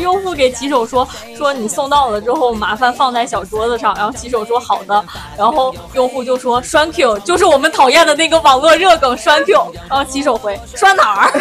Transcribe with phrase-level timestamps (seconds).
[0.00, 3.94] 用户给骑手说说你送到了之后，麻烦放在小桌子上。
[3.94, 5.04] 然后骑手说好的。
[5.36, 9.52] 然后用户就说栓 Q 就是我们讨厌的那个网络热梗栓 Q。
[9.88, 11.32] 然后骑手回栓哪儿？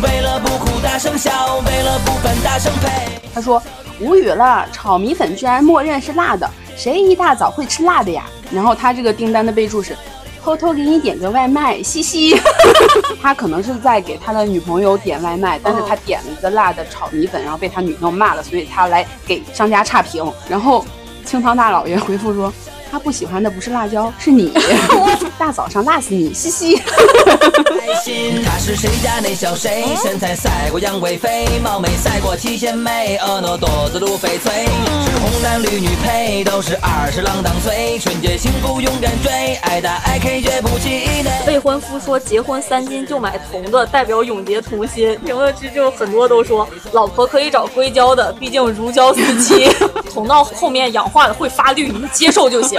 [0.01, 3.21] 为了不哭大声笑，为了不烦大声呸。
[3.33, 3.61] 他说
[3.99, 8.25] 无语了，炒米粉居然默认是辣的，谁一大早会吃辣的呀？
[8.51, 9.95] 然后他这个订单的备注是。
[10.43, 12.39] 偷偷给你点个外卖，嘻嘻。
[13.19, 20.23] 他可能是在给他的女朋友点外卖，但是他点了一个辣的炒米粉，然后被他女朋友骂了，所以他来给商家差评。
[20.47, 20.85] 然后
[21.25, 22.53] 清汤大老爷回复说。
[22.91, 24.53] 他不喜欢的不是辣椒， 是你。
[25.37, 26.77] 大早上辣死你，嘻嘻。
[26.77, 29.85] 开心，他是谁家那小谁？
[30.01, 34.65] 身材赛过杨贵妃，貌美赛过七仙妹，婀娜多姿如翡翠。
[35.05, 37.99] 是红男绿女配，都是二十郎当岁。
[37.99, 41.31] 纯洁幸福勇敢追，爱打爱 K 绝不气馁。
[41.47, 45.19] 未婚夫说结婚三金就买铜的，代表永结同心。
[45.25, 49.69] 评论区就很多都说，老婆可以找硅胶的，毕竟如胶似漆。
[50.13, 52.74] 铜到后面氧化了会发绿，你接受就行。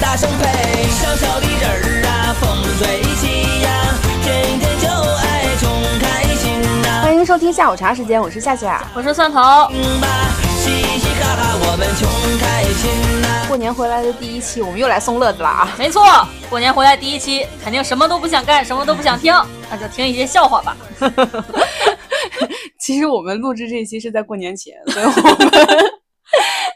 [0.00, 0.88] 大声呸！
[0.88, 3.68] 小小的人儿啊，风生水起呀，
[4.22, 7.02] 天天就爱穷开心呐。
[7.02, 9.68] 欢迎收听下午茶时间，我是夏夏，我是蒜头。
[10.56, 13.44] 嘻嘻哈哈，我们穷开心呐。
[13.48, 15.68] 过年回来的第一期，我们又来送乐子了啊！
[15.78, 19.34] 没错，过年回来第一期，肯定什么都不想干，什么都不想听，
[19.70, 20.76] 那就听一些笑话吧。
[22.80, 25.91] 其实我们录制这一期是在过年前，所以我们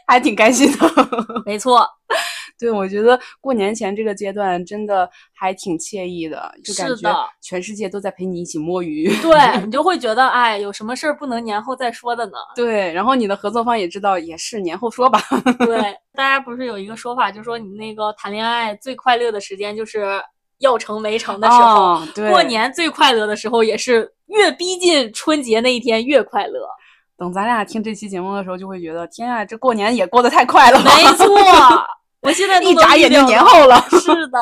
[0.07, 0.87] 还挺开心的。
[1.45, 1.87] 没错。
[2.59, 9.15] 对，我觉得过年前这个阶段真的还挺惬意的，就感觉全世界都在陪你一起摸鱼。
[9.21, 12.31] 对你就会觉得，哎，有什么事儿不能年后再说的呢？
[12.55, 15.21] 对，然后你的合作方也知道，也是年后说吧。
[15.59, 20.19] 对， 大家不是有一个说法，就说你那个谈恋爱最快乐的时间就是
[20.57, 22.01] 要成没成的时候，
[22.31, 26.67] 过年最快乐的时候也是越逼近春节那一天越快乐。
[27.17, 30.79] 等咱俩听这期节目的时候，就会觉得，天啊，这过年也过得太快了。
[30.79, 31.27] 没错。
[32.21, 33.83] 我现在一眨眼就年后了。
[33.89, 34.39] 是的，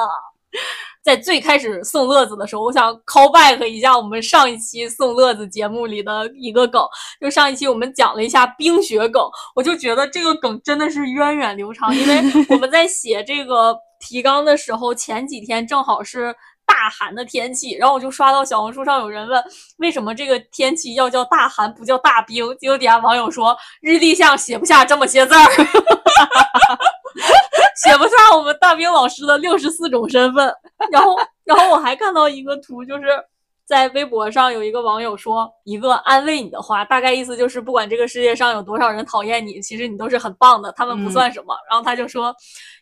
[1.03, 6.81] 在最开始送乐子的时候，我想 call back 一下我们上一期送乐子节目里的一个梗，
[7.21, 9.23] 就上一期我们讲了一下冰雪梗，
[9.55, 16.35] 我就觉得这个梗真的是源远流长，因为我们在写这个提纲的时候，前几天正好是。
[16.65, 19.43] 大寒的天气，然后我就刷到小红书上有人问，
[19.77, 22.45] 为什么这个天气要叫大寒不叫大冰？
[22.57, 25.43] 结果底下网友说，日历上写不下这么些字儿，
[27.83, 30.53] 写不下我们大冰老师的六十四种身份。
[30.91, 33.03] 然后，然后我还看到一个图，就是。
[33.65, 41.55] 在微博上有一个网友说一个安慰你的话，大概意思就是不管这个世界上有多少人讨厌你，其实你都是很棒的，他们不算什么。
[41.69, 42.33] 然后他就说，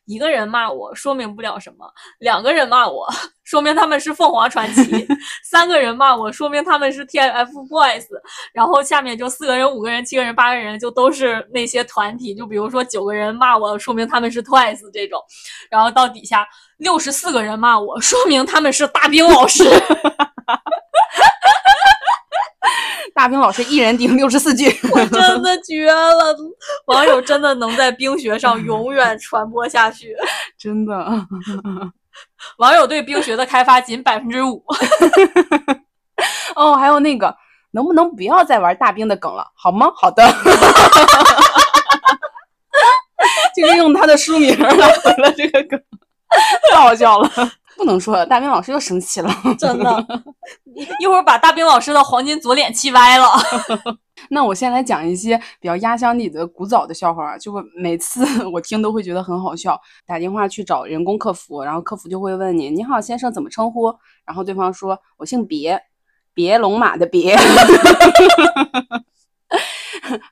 [0.05, 1.89] 一个人骂我说明不了什么，
[2.19, 3.07] 两个人骂我
[3.45, 5.07] 说明他们是凤凰传奇，
[5.49, 8.05] 三个人骂我说明他们是 TFBOYS，
[8.53, 15.21] 然后下面就四个人、五个人、七个人、八个人就都是那些团体，就比如说九个人骂我说明他们是 TWICE 这种，
[15.69, 16.45] 然后到底下
[16.77, 19.63] 六十四个人骂我说明他们是大兵老师。
[23.13, 26.35] 大兵老师一人顶六十四句，我真的绝了！
[26.87, 30.15] 网友真的能在冰雪上永远传播下去，
[30.57, 30.95] 真的。
[32.57, 34.63] 网友对冰雪的开发仅百分之五。
[36.55, 37.35] 哦，还有那个，
[37.71, 39.91] 能不能不要再玩大冰的梗了，好吗？
[39.95, 40.23] 好的。
[43.55, 45.79] 就是用他的书名来回了这个梗，
[46.71, 47.29] 太好笑了。
[47.75, 50.07] 不能说了，大兵老师又生气了， 真的，
[50.99, 53.27] 一会儿把大兵老师的黄金左脸气歪了。
[54.29, 59.79] 那我先来讲一些比较压箱底的古早的笑话，就每次 我听都会觉得很好笑。
[60.05, 63.93] 打电话去找人工客服，然后客服就会问你：“你好，先生，怎么称呼？”
[64.25, 65.81] 然后对方说：“我姓别，
[66.33, 67.35] 别龙马的别。”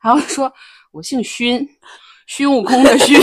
[0.01, 0.53] 然后说
[0.93, 1.67] ：“我姓勋，
[2.27, 3.19] 孙悟空的勋。”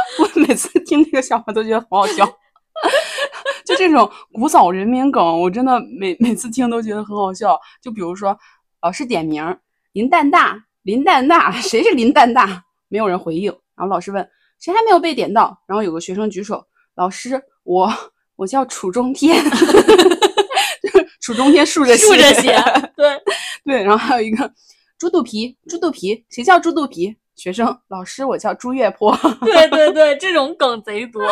[0.20, 2.26] 我每次听这个笑话都觉得好好笑，
[3.64, 7.58] 就这种古早人名梗，我真的每每次听都觉得很好笑。
[7.82, 8.36] 就比如说，
[8.82, 9.56] 老师点名
[9.92, 12.64] 林蛋大，林蛋大， 谁是林蛋大？
[12.88, 13.50] 没有人回应。
[13.76, 14.26] 然后老师问
[14.58, 15.58] 谁还没有被点到？
[15.66, 16.64] 然后有个学生举手，
[16.94, 17.92] 老师我
[18.36, 19.42] 我叫楚中天，
[21.20, 22.56] 楚中天竖着竖着写，
[22.96, 23.20] 对
[23.64, 23.82] 对。
[23.82, 24.50] 然后还有一个
[24.98, 27.16] 猪肚皮，猪肚皮，谁叫猪肚皮？
[27.36, 29.14] 学生老师，我叫朱月坡。
[29.44, 31.22] 对对对，这种梗贼多。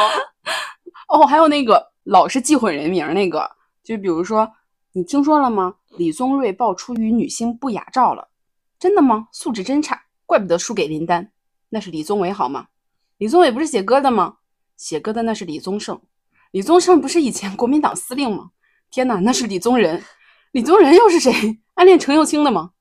[1.08, 3.50] 哦，还有那个老是记混人名那个，
[3.82, 4.48] 就比如说，
[4.92, 5.74] 你听说了吗？
[5.96, 8.28] 李宗瑞爆出与女星不雅照了，
[8.78, 9.28] 真的吗？
[9.32, 11.32] 素质真差，怪不得输给林丹。
[11.70, 12.66] 那是李宗伟好吗？
[13.18, 14.36] 李宗伟不是写歌的吗？
[14.76, 16.00] 写歌的那是李宗盛。
[16.50, 18.50] 李宗盛不是以前国民党司令吗？
[18.90, 20.02] 天哪，那是李宗仁。
[20.52, 21.32] 李宗仁又是谁？
[21.74, 22.72] 暗恋程又青的吗？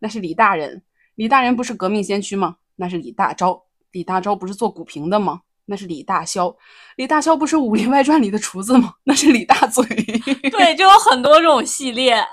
[0.00, 0.84] 那是李大人。
[1.16, 2.56] 李大人不是革命先驱吗？
[2.78, 3.60] 那是李大钊。
[3.92, 5.40] 李大钊不是做股评的吗？
[5.70, 6.54] 那是李大霄。
[6.96, 8.94] 李大霄不是《武林外传》里的厨子吗？
[9.04, 9.84] 那是李大嘴。
[10.50, 12.26] 对，就有很多这种系列。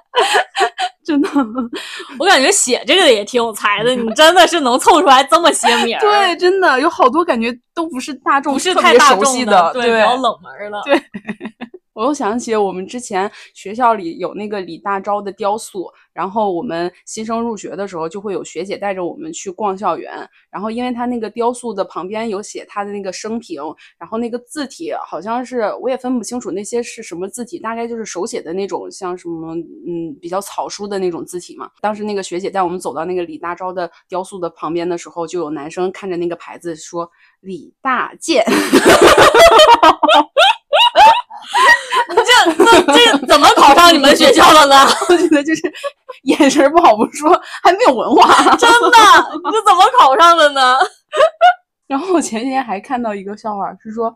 [1.04, 1.30] 真的，
[2.18, 3.94] 我感觉写这个的也挺有才的。
[3.94, 6.00] 你真的是能凑出来这么些名儿？
[6.02, 10.82] 对，真的有好多感觉都不是大众，不是太大众的，对，比较冷门了。
[10.86, 10.98] 对。
[11.96, 23.62] 我又想起我们之前学校里有那个李大钊的雕塑，然后我们新生入学的时候就会有学姐带着我们去逛校园，然后因为他那个雕塑的旁边有写他的那个生平，
[23.98, 31.72] 然后那个字体好像是我也分不清楚那些是什么字体，大概就是手写的那种，像什么嗯比较草书的那种字体嘛。
[31.80, 37.10] 当时那个学姐带我们走到那个李大钊的雕塑的旁边的时候，就有男生看着那个牌子说
[37.40, 38.44] 李大健。
[42.10, 44.76] 你这这这怎么考上你们学校的呢？
[45.10, 45.62] 我觉得就是
[46.24, 47.30] 眼神不好不说，
[47.64, 48.98] 还没有文化， 真的，
[49.44, 50.78] 你这怎么考上的呢？
[51.88, 54.16] 然后我前几天还看到一个笑话，是说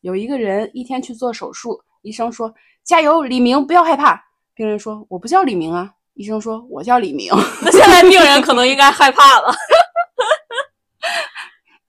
[0.00, 2.52] 有一个人一天去做手术，医生说
[2.84, 4.22] 加油，李明，不要害怕。
[4.54, 7.32] 病人说我不叫李明啊，医生说我叫李明。
[7.62, 9.54] 那现在病人可能应该害怕了。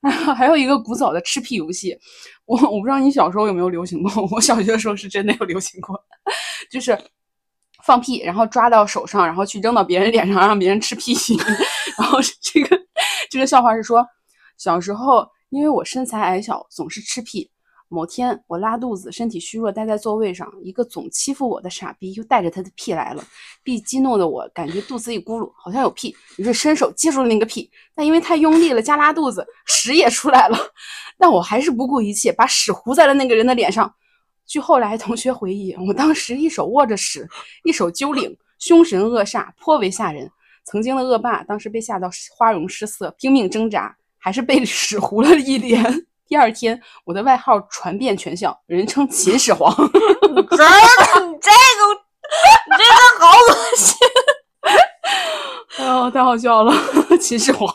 [0.10, 1.98] 还有一个古早的吃屁游戏，
[2.46, 6.00] 我我不知道你小时候有没有流行过，我小学的时候是真的有流行过，
[6.72, 6.98] 就是
[7.84, 11.16] 放屁，然后抓到手上，然后去扔到别人脸上，让别人吃屁。
[11.98, 12.80] 然后这个
[13.30, 14.06] 这个笑话是说，
[14.58, 17.50] 小时候因为我身材矮小，总是吃屁。
[17.90, 23.24] 某天我拉肚子，身体虚弱，待在座位上，一个总欺负我的傻逼又带着他的屁来了，
[23.64, 30.58] 被激怒的我感觉肚子一咕噜，好像有屁，于是伸手接住了那个屁，但因为太用力了加拉肚子，屎也出来了，
[31.18, 33.94] 但我还是不顾一切把屎糊在了那个人的脸上。
[34.46, 37.28] 据后来同学回忆，我当时一手握着屎，
[37.64, 40.30] 一手揪领，凶神恶煞，颇为吓人。
[40.64, 46.06] 曾经的恶霸当时被吓到花容失色，拼命挣扎，还是被屎糊了一脸。
[46.28, 49.74] 第二天，我的外号传遍全校，人称秦始皇。
[49.76, 51.94] 真的，你这个，
[52.66, 53.96] 你这个好恶心！
[55.78, 56.74] 哎呦，太好笑了，
[57.22, 57.70] 秦始皇。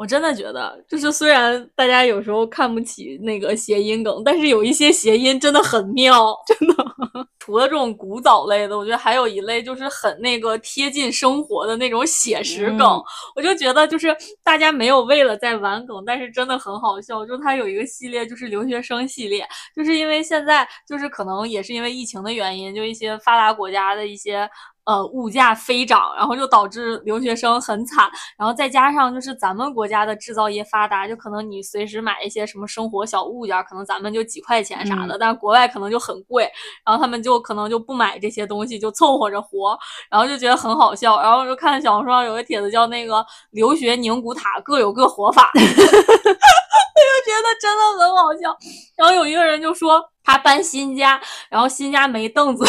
[0.00, 6.74] 我真的觉得，就是虽然大家有时候看不起那个谐音梗，但是有一些谐音真的很妙，真的。
[7.38, 13.02] 除了这种古早类的，我觉得还有一类就是很那个贴近生活的那种写实梗。
[13.36, 17.26] 我就觉得，就是大家没有为了在玩梗，但是真的很好笑。
[17.26, 24.48] 就它有一个系列，就是留学生系列，就是因为现在就是可能也是因为疫情的原因，就一些发达国家的一些。
[24.90, 36.50] 呃，物价飞涨，然后就导致留学生很惨，然后再加上就是咱们国家的制造业发达，就可能你随时买一些什么生活小物件，可能咱们就几块钱啥的，但是国外可能就很贵，
[36.84, 39.78] 然后他们就可能就不买这些东西，就凑合着活，
[40.10, 45.52] 然后就觉得很好笑，然后就看小红书上有个帖子叫那个留学宁古塔各有各活法，
[46.96, 48.56] 我就觉得真的很好笑，
[48.96, 50.02] 然后有一个人就说。
[50.22, 52.64] 他搬新家，然后新家没凳子，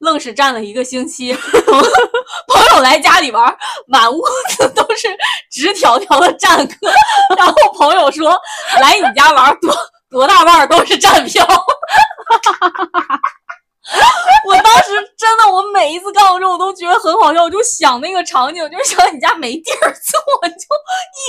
[0.00, 1.32] 愣是站了一个星期。
[2.52, 3.56] 朋友来家里玩，
[3.86, 4.20] 满屋
[4.50, 5.08] 子都是
[5.50, 6.74] 直条条的站客。
[7.38, 8.38] 然后朋友说
[8.82, 9.74] ：“来你家玩，多
[10.10, 11.54] 多大腕都是站票。”哈
[12.44, 13.20] 哈哈哈
[14.46, 17.44] 我当时真的，我每一次看到这，我都觉得很好笑。
[17.44, 20.66] 我就想那个场景，就是想你家没地儿坐， 就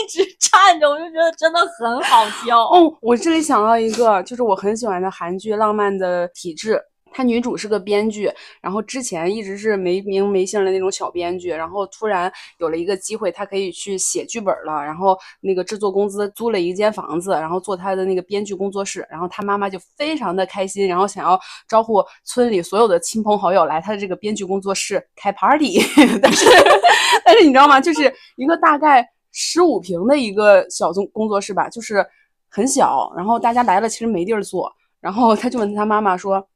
[0.03, 2.63] 一直站着，我就觉得真的很好笑。
[2.63, 6.75] 哦，我这里想到一个，就是我很喜欢的韩剧《浪漫的体质》。
[7.17, 8.31] 她女主是个编剧，
[8.61, 14.83] 然后之前一直是没名没姓的那种小编剧，然后突然有了一个机会，她可以去写剧本了。
[14.85, 19.03] 然后那个制作公司租了一间房子，然后做她的那个编剧工作室。
[19.09, 25.79] 然后她妈妈就非常的开心，然后想要招呼村里所有的亲朋好友来她的这个编剧工作室开 party。
[26.21, 26.45] 但是
[27.25, 27.81] 但是你知道吗？
[27.81, 32.05] 就是一个大概十五平的一个小工工作室吧，就是
[32.47, 33.11] 很小。
[33.17, 34.71] 然后大家来了其实没地儿坐，
[35.01, 36.47] 然后他就问他妈妈说。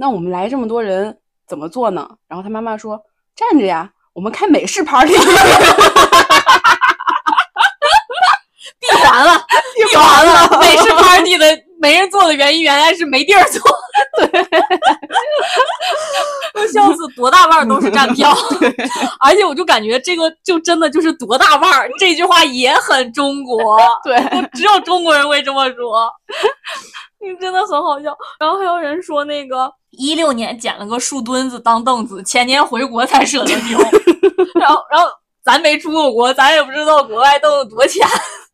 [0.00, 2.08] 那我们来这么多人怎么做呢？
[2.26, 2.98] 然后他妈妈说
[3.36, 5.12] 站着呀，我们开美式 party，
[8.80, 13.62] 闭完了，闭完了， 美式 party 的美没人坐的原因，原来是没地儿坐。
[14.18, 14.46] 对，
[16.54, 18.36] 我笑死，多大腕儿都是站票。
[19.18, 23.78] 而且我就感觉这个就真的就是多大腕儿，这句话也很中国。
[24.04, 24.18] 对，
[24.52, 26.12] 只有中国人会这么说。
[27.18, 28.14] 你真的很好笑。
[28.38, 33.78] 然后还有人说，那个一六年捡了个树墩子当凳子，前年回国才舍得丢。
[34.60, 35.08] 然后，然后
[35.42, 38.06] 咱没出过国，咱也不知道国外凳子多钱。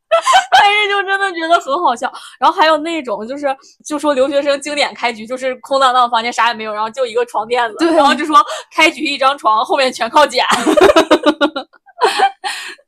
[0.53, 8.37] 但是就真的觉得很好笑，然后还有那种就是就说留学生经典开局就是空荡荡房间啥也没有，然后就一个床垫子，然后就说
[8.73, 10.45] 开局一张床后面全靠捡。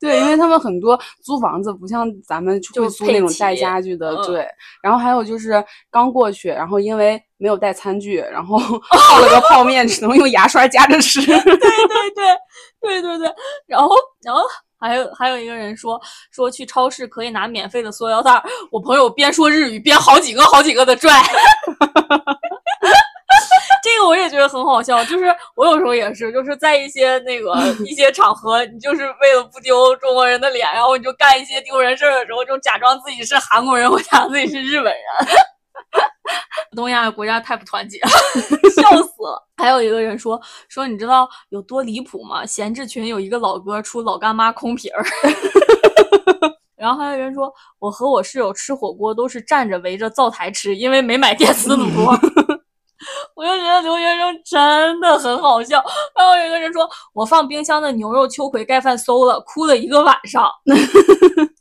[0.00, 4.46] 对，因为他们很多租房子不像咱们会租那种带家具的，对。
[4.80, 8.56] 然后还有就是刚过去，然后因为没有带餐具，然后
[8.90, 11.20] 泡了个泡面，只能用牙刷夹着吃。
[11.20, 12.38] 对对对
[12.80, 13.34] 对对对，
[13.66, 14.42] 然后然后。
[14.78, 21.10] 还有还有一个人说说去超市可以拿免费的塑料袋，我朋友边说日语边好几个好几个的拽，
[23.82, 25.04] 这个我也觉得很好笑。
[25.04, 27.54] 就是我有时候也是，就是在一些那个
[27.84, 35.02] 一些场合，你就是为了不丢中国人的脸，然后你就干一些丢人事儿的时候，就假装自己是韩国人，或假装自己是日本人。
[36.76, 37.98] 东亚国家太不团结，
[38.74, 39.46] 笑死了。
[39.56, 42.44] 还有一个人说说，你知道有多离谱吗？
[42.46, 45.04] 闲置群有一个老哥出老干妈空瓶儿，
[46.76, 51.84] 然后还有人说，我和我室友吃火锅都是站着围着灶台吃，因为没买电磁炉。
[53.34, 55.80] 我就觉得留学生真的很好笑。
[56.14, 60.50] 还有一个人说，我放冰箱的牛肉秋葵盖饭馊了，哭了一个晚上。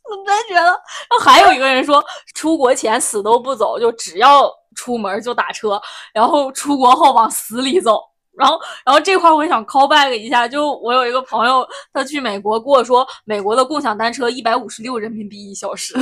[0.10, 0.78] 我真觉得，然
[1.10, 5.82] 后还有一个人说，出国前死都不走，就只要出门就打车，
[6.14, 8.02] 然后出国后往死里走。
[8.38, 15.96] 然后，然后这块我想 call back 一下，就我有一个朋友，他去美国跟我说，美国的共享单车一百五十六人民币一小时，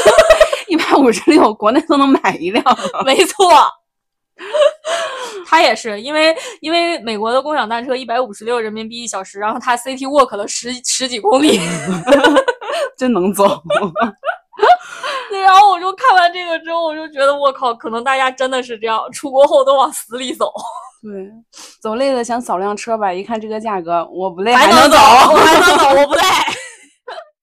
[0.68, 2.64] 一百五十六，国内都能买一辆。
[3.04, 3.46] 没错，
[5.46, 11.60] 他也是因为因为美国的共享单车一百五十六人民币一小时，然后他 city walk 了十十几公里。
[12.96, 13.44] 真能走，
[15.28, 20.52] 对，然后我就看完这个之后，我就觉得我靠，可能大家真的是这样，出国后都往死里走。
[21.02, 21.30] 对，
[21.80, 26.22] 走累了想扫辆车吧，一看这个价格，我不累还能走，我还能走，我不累。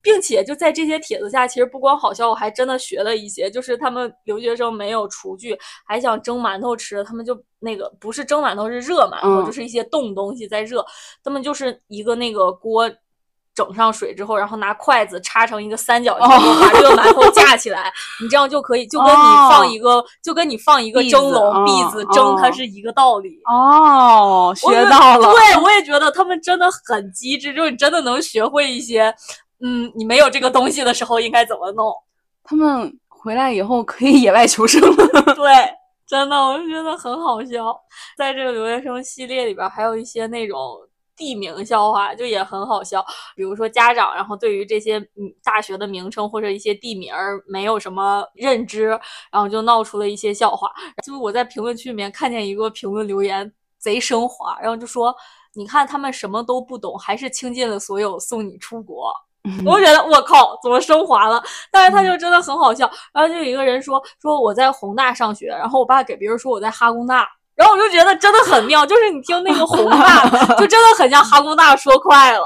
[0.01, 5.57] 并且就在这些帖子下，其实不光好笑，我还真的学了一些，就是他们留学生没有厨具，
[5.87, 10.85] 还想蒸馒头吃，他们就那个不是蒸馒头，是热馒头，就是一些冻东西在热，
[11.23, 12.91] 他们就是一个那个锅。
[13.55, 16.27] 整上水之后，然后拿筷子插成一个三角形，
[16.59, 17.91] 把这个馒头架起来，
[18.21, 19.13] 你这样就可以，就跟你
[19.49, 23.39] 放一个，就跟你放一个蒸笼篦子蒸它是一个道理。
[23.45, 25.31] 哦，学到了。
[25.33, 29.13] 对， 我也觉得他们真的很机智，就是你真的能学会一些，
[29.61, 31.93] 嗯，你没有这个东西的时候应该怎么弄。
[32.43, 34.81] 他们回来以后可以野外求生。
[35.35, 35.51] 对，
[36.07, 37.79] 真的，我就觉得很好笑。
[38.17, 40.57] 在这个留学生系列里边，还有一些那种。
[41.15, 43.05] 地名笑话就也很好笑，
[43.35, 47.13] 比如说家长，然后对于这些嗯大学的名称或者一些地名
[47.47, 48.87] 没有什么认知，
[49.31, 50.71] 然后就闹出了一些笑话。
[51.05, 55.15] 就是我在评论区里面看见一个评论留言贼升华，然后就说
[55.53, 59.13] 你看他们什么都不懂，还是倾尽了所有送你出国。
[59.65, 61.43] 我觉得我靠，怎么升华了？
[61.69, 62.89] 但是他就真的很好笑。
[63.13, 67.27] 然后就有一个人说说我在宏大上学，然后我爸给别人说我在哈工大。
[67.55, 72.43] 然后我就觉得真的很妙，就是你听那个宏大，就真的很像哈工大说快了。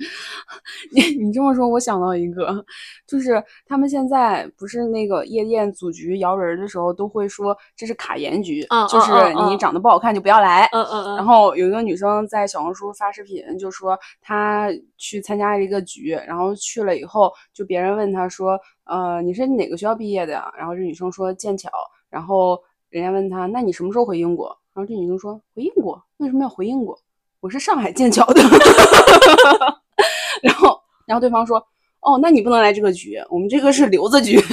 [0.96, 2.64] 你你这么说，我想到一个，
[3.06, 9.12] 就是他们现在不是那个夜店组局摇人的时候，都会说这是卡颜局，就是
[9.46, 10.66] 你长得不好看就不要来。
[10.72, 11.16] 嗯嗯嗯。
[11.16, 20.50] 然后有一个女生在小红书发视频，就说她去参加了一个局，然后去了以后，就别人问她说，呃，你是哪个学校毕业的呀？
[20.56, 21.70] 然后这女生说剑桥，
[22.08, 22.58] 然后。
[22.90, 24.48] 人家问他，那你什么时候回英国？
[24.74, 26.02] 然后这女生说，回英国？
[26.16, 26.98] 为什么要回英国？
[27.38, 28.42] 我是上海剑桥的。
[30.42, 31.64] 然后，然后对方说，
[32.00, 34.40] 哦，那你不能来这个局，我们这个是留子局。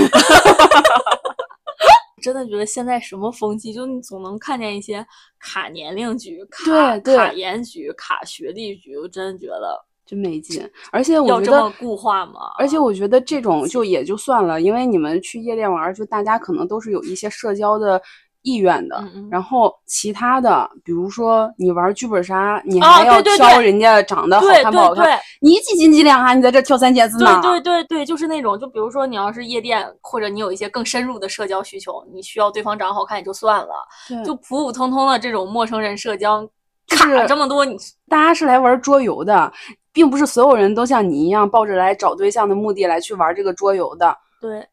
[2.22, 5.04] 真的觉得现在什么风气，就你总能看见一些
[5.40, 9.84] 卡年龄局、卡卡颜局、卡学历局，我真的觉得。
[10.08, 12.54] 真没劲，而且我觉得固化吗？
[12.58, 18.02] 而且我觉得这种就也就算了，因为你们去夜店玩，就大家可能都是有一些社交的
[18.48, 19.04] 意愿的。
[19.30, 26.34] 然后其他的，比如说你玩剧本杀，你还要挑人家长得好看不好看，你几斤几两啊？
[26.34, 27.40] 你在这挑三拣四呢？
[27.42, 33.88] 对对对对，就是那种，就比如说你要是夜店，或者你有一些更深入的社交需求，你需要对方长得好看也就算了，
[34.26, 36.48] 就普普通通的这种陌生人社交，
[36.88, 37.76] 卡这么多，你
[38.08, 39.52] 大家是来玩桌游的。
[39.94, 44.16] 并不是所有人都像你一样抱着来找对象的目的来去玩这个桌游的。
[44.40, 44.64] 对，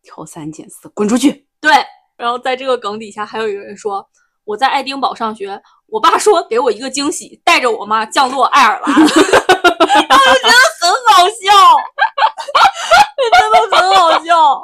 [0.00, 1.44] 挑三拣四，滚出去！
[1.60, 1.72] 对，
[2.22, 4.08] 然后在这个梗底下还有一个人说，
[4.44, 11.50] 我在爱丁堡上学，我爸说给我一个惊喜，带着我妈降落爱尔兰， 然后就觉得很好笑，
[13.40, 14.60] 真的很好笑。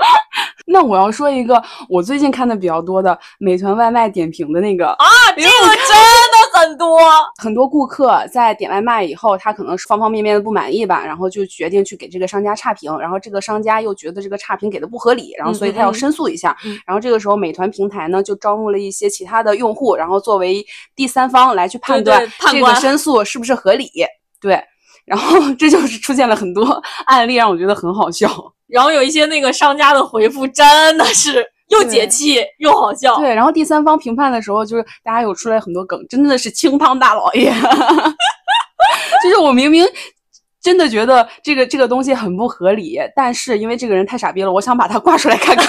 [0.70, 7.00] 那我要说一个我最近看的比较多的美团外卖点评的那个啊，这个真的很多，
[7.42, 16.56] 很多顾客在点外卖以后，他可能是方方面面的不满意吧，然后就决定去给这个商家差评，然后这个商家又觉得这个差评给的不合理，然后所以他要申诉一下，
[16.86, 23.90] 然后这个时候美团平台呢就招募了一些其他的用户，然后作为第三方来去判断这个申诉是不是合理，
[24.40, 24.62] 对，
[25.06, 28.28] 然后 这就是出现了很多案例，让我觉得很好笑。
[28.68, 33.16] 然后有一些那个商家的回复真的是又解气又好笑。
[33.16, 37.52] 对，然后第三方评判的时候，就是大家有出来很多梗，真的是清汤大老爷。
[39.22, 39.86] 就是我明明
[40.60, 45.66] 真的觉得这个这个东西很不合理，但是因为这个人太傻逼了，我想把它挂出来看看。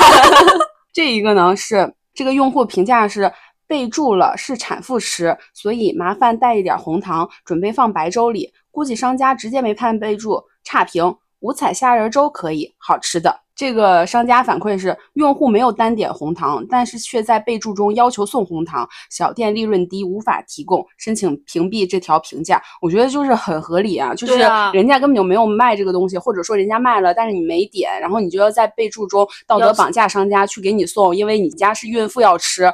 [0.94, 3.32] 这一个呢是这个用户评价是
[3.68, 8.52] 备注了是产妇吃，所以麻烦带一点红糖，准备放白粥里。
[8.72, 11.16] 估计商家直接没判备注，差评。
[11.40, 13.42] 五彩虾仁粥可以，好吃的。
[13.56, 22.62] 这个商家反馈是，用户没有单点红糖，但是却在备注中要求送红糖，小店利润低，无法提供，申请屏蔽这条评价。
[22.82, 24.38] 我觉得就是很合理啊，就是
[24.72, 32.72] 人家根本就没有卖这个东西，或者说人家卖了，但是你没点，然后你就要在备注中道德绑架商家去给你送，因为你家是孕妇要吃，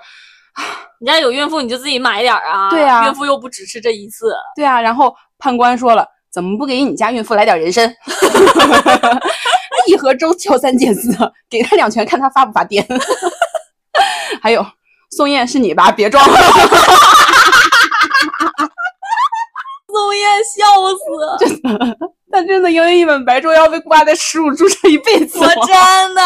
[1.00, 2.70] 你家有孕妇你就自己买点啊。
[2.70, 4.36] 对啊，孕妇又不只吃这一次。
[4.56, 6.15] 对啊，然后判官说了。
[6.36, 7.90] 怎么不给你家孕妇来点人参？
[9.88, 11.16] 一盒粥挑三拣四，
[11.50, 12.86] 给他两拳看他发不发癫。
[14.44, 14.66] 还有
[15.12, 15.94] 宋燕是你吧？
[15.94, 16.38] 别装了。
[19.88, 20.66] 宋燕笑
[21.40, 21.98] 死，真的，
[22.30, 25.40] 他真的因为一碗白粥要被挂在耻辱柱上一辈子。
[25.40, 25.56] 我真
[26.14, 26.22] 的，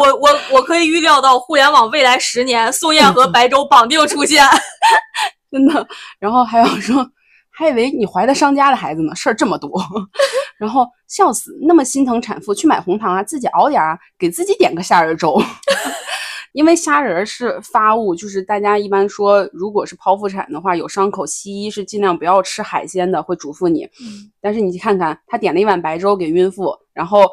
[0.00, 4.42] 我我我可以预料到互联网未来十年，宋燕和白粥绑定出现，
[5.52, 5.86] 真的。
[6.18, 7.06] 然后还有说。
[7.56, 9.70] 还以为你怀的商家的孩子呢，事儿这么多，
[10.58, 15.40] 然后笑死，那么心疼产妇，去买红糖啊，自己熬点啊，给自己点个虾仁粥，
[16.52, 23.88] 因为虾仁是发物，就是大家一般说，如果是剖腹产的话，有伤口，西医是尽量不要吃海鲜的，会嘱咐你。
[24.40, 27.30] 但是你去看看，他点了一碗白粥给孕妇，然后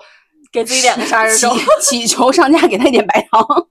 [0.51, 1.49] 给自己点个虾仁粥，
[1.81, 3.67] 祈求商家给他一点白糖，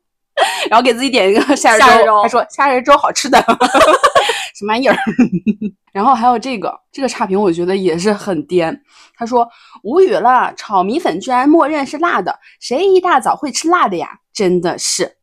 [0.69, 3.39] 然后给自己点一个虾仁粥，他说虾仁粥好吃的。
[4.55, 4.97] 什么玩意儿？
[5.93, 8.79] 然后还有这个这个差评，我觉得也是很颠。
[9.17, 9.49] 他说
[9.83, 14.09] 无语了，炒米粉居然默认是辣的，谁一大早会吃辣的呀？
[14.33, 15.17] 真的是。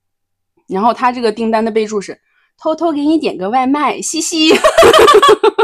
[0.67, 2.19] 然后他这个订单的备注是
[2.57, 4.53] 偷偷给你点个外卖，嘻嘻。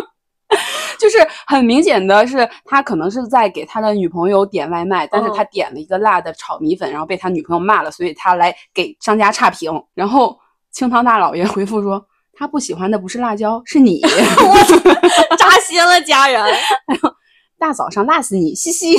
[1.13, 9.71] 就是很明显的是，他可能是在给他的女朋友点外卖，但是他点了一个辣的炒米粉，然后被他女朋友骂了，所以他来给商家差评。
[9.93, 10.37] 然后
[10.71, 12.03] 清汤大老爷回复说。
[12.35, 14.01] 他不喜欢的不是辣椒，是你，
[14.41, 16.43] 我扎心了家人。
[17.59, 18.97] 大早上辣死你，嘻嘻。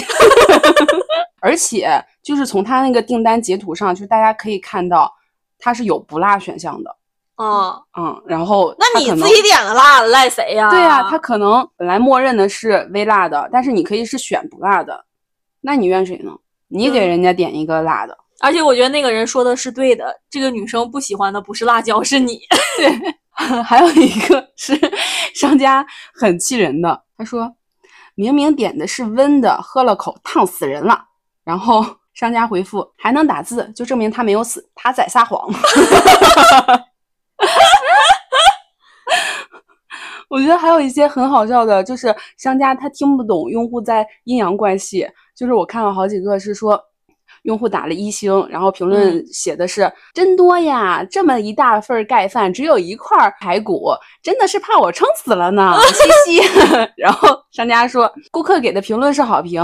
[1.42, 5.12] 而且就是从他那个订单截图上，就是大家可以看到，
[5.58, 6.96] 他是有不辣选项的。
[7.36, 10.70] 嗯嗯，然后那你自己点的辣的，赖谁呀？
[10.70, 15.04] 对呀，他可能本来默认的是微辣的，但是你可以是选不辣的，
[15.60, 16.32] 那你怨谁呢？
[16.68, 18.16] 你给人家点一个辣的。
[18.40, 22.40] 而且我觉得那个人说的是对的，这个女生不喜欢的不是辣椒，是你。
[22.78, 23.14] 对。
[23.64, 24.78] 还有一个是
[25.34, 27.52] 商家很气人的，他说
[28.14, 31.04] 明明点的是温的，喝了口烫死人了。
[31.42, 35.50] 然后商家回复还能打字，就证明他没有死，他在撒谎。
[40.30, 46.80] 我觉得还有一些很好笑的，就是商家他听不懂用户在阴阳怪气，就是我看了好几个是说。
[47.42, 53.90] 用户打了一星，然后评论写的是真多呀，这么一大份盖饭只有一块排骨，
[54.22, 55.76] 真的是怕我撑死了呢，
[56.24, 56.48] 嘻嘻。
[56.96, 59.62] 然后商家说，顾客给的评论是好评，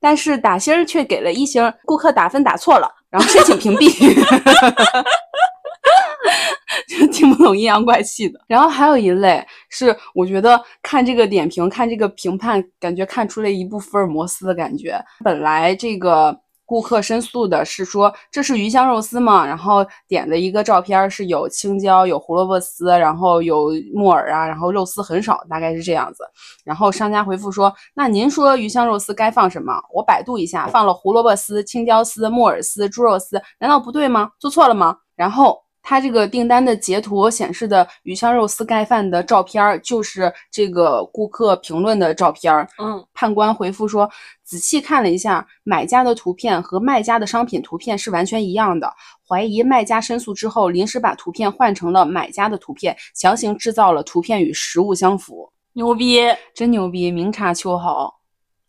[0.00, 3.90] 但是打星却给了一星，顾客打分打错了，然后申请屏蔽。
[6.88, 8.40] 就听不懂阴阳怪气的。
[8.46, 15.02] 然后还有一类是，我觉得看这个点评，看这个评判，感觉看出了一部福尔摩斯的感觉。
[15.24, 16.40] 本来这个。
[16.70, 19.44] 顾客申诉的是说这是鱼香肉丝吗？
[19.44, 26.22] 然后点的一个照片是有青椒、有胡萝卜丝，然后有木耳啊，然后肉丝很少，大概是这样子。
[26.64, 29.82] 然后商家回复说：“那您说鱼香肉丝该放什么？
[29.92, 34.30] 我百度一下，放了胡萝卜丝、青椒丝、木耳丝、猪肉丝，难道不对吗？
[34.38, 35.58] 做错了吗？”然后。
[35.90, 42.68] 他这个订单的截图显示的鱼香肉丝盖饭的照片儿，就是这个顾客评论的照片儿。
[42.78, 44.08] 嗯，判官回复说，
[44.44, 48.88] 仔细看了一下，买家的图片和卖家的商品图片是完全一样的，
[49.28, 55.52] 怀疑卖家申诉之后，临时把图片换成了买家的图片，强行制造了图片与实物相符。
[55.72, 56.20] 牛逼
[56.54, 58.20] 真牛逼，明察秋毫。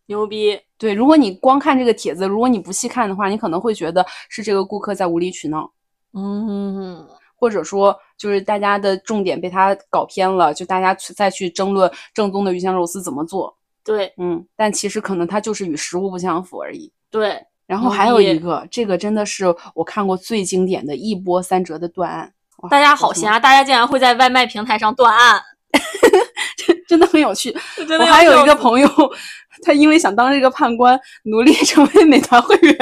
[0.08, 5.72] 牛逼，对，如果你光看这个帖子，如果你不细看的话，你可能会觉得是这个顾客在无理取闹。
[6.14, 16.92] 嗯，或者说就是大家的重点被他搞偏了，就大家去再去争论正宗的鱼香肉丝怎么做，对嗯，但其实可能它就是与食物不相符而已。
[17.10, 22.34] 对，然后还有一个，这个真的是我看过最经典的一波三折的断案，
[22.70, 23.40] 大家好闲啊！
[23.40, 25.42] 大家竟然会在外卖平台上断案，
[26.88, 27.56] 真的很有趣。
[28.00, 28.88] 我还有一个朋友，
[29.66, 32.78] 他因为想当这个判官，努力成为美团会员，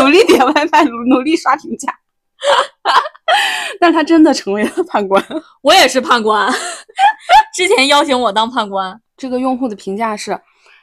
[0.00, 1.94] 努力点外卖，努努力刷评价，
[3.80, 5.24] 但他真的成为了判官。
[5.62, 6.52] 我也是判官，
[7.54, 10.38] 之前邀请我当判官，这个用户的评价是：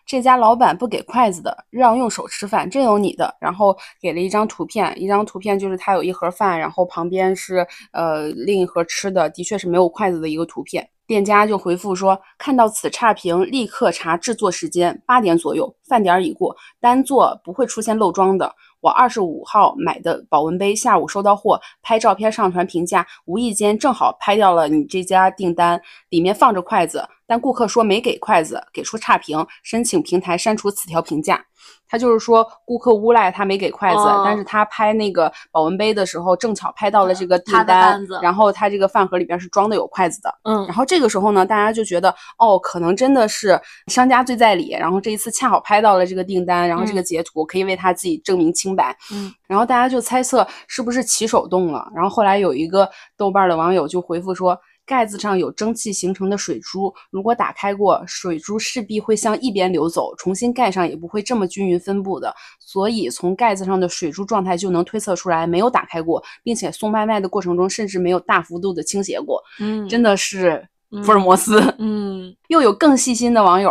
[0.05, 3.35] 这家老板不给筷子的，让用手吃饭，真有你的。
[3.39, 10.87] 然后给了一张图片，一张图片就是他有一盒饭，然后旁边是呃另一盒吃的，的确是没有筷子的一个图片。
[11.05, 18.53] 店家就回复说：看到此差评，立刻查制作时间，八点左右，饭点儿已过，单做不会出现漏装的。
[18.79, 31.45] 我二十五号买的保温杯，下午收到货，拍照片上传评价，无意间正好拍掉了你这家订单，里面放着筷子，但顾客说没给筷子，给出差评，申请平台删除此条评价。
[31.89, 40.33] 他就是说，顾客诬赖他没给筷子，哦但是他拍那个保温杯的时候，正巧拍到了这个订单，然后他这个饭盒里边是装的有筷子的。
[40.43, 48.95] 嗯然后这个时候呢，大家就觉得哦，可能真的是商家最在理，然后这一次恰好拍到了这个订单，然后这个嗯截图可以为他自己证明清白。
[49.13, 51.87] 嗯，然后大家就猜测是不是起手动了。
[51.95, 54.59] 然后后来有一个豆瓣的网友就回复说。
[54.87, 62.33] 盖子上有蒸汽形成的水珠，如果打开过，水珠势必会向一边流走，重新盖上也不会这么均匀分布的。
[62.59, 69.43] 所以从盖子上的水珠状态就能推测出来没有打开过，并且送外卖的过程中甚至没有大幅度的倾斜过。
[69.59, 71.61] 嗯，真的是嗯福尔摩斯。
[71.77, 73.69] 嗯 又有更细心的网友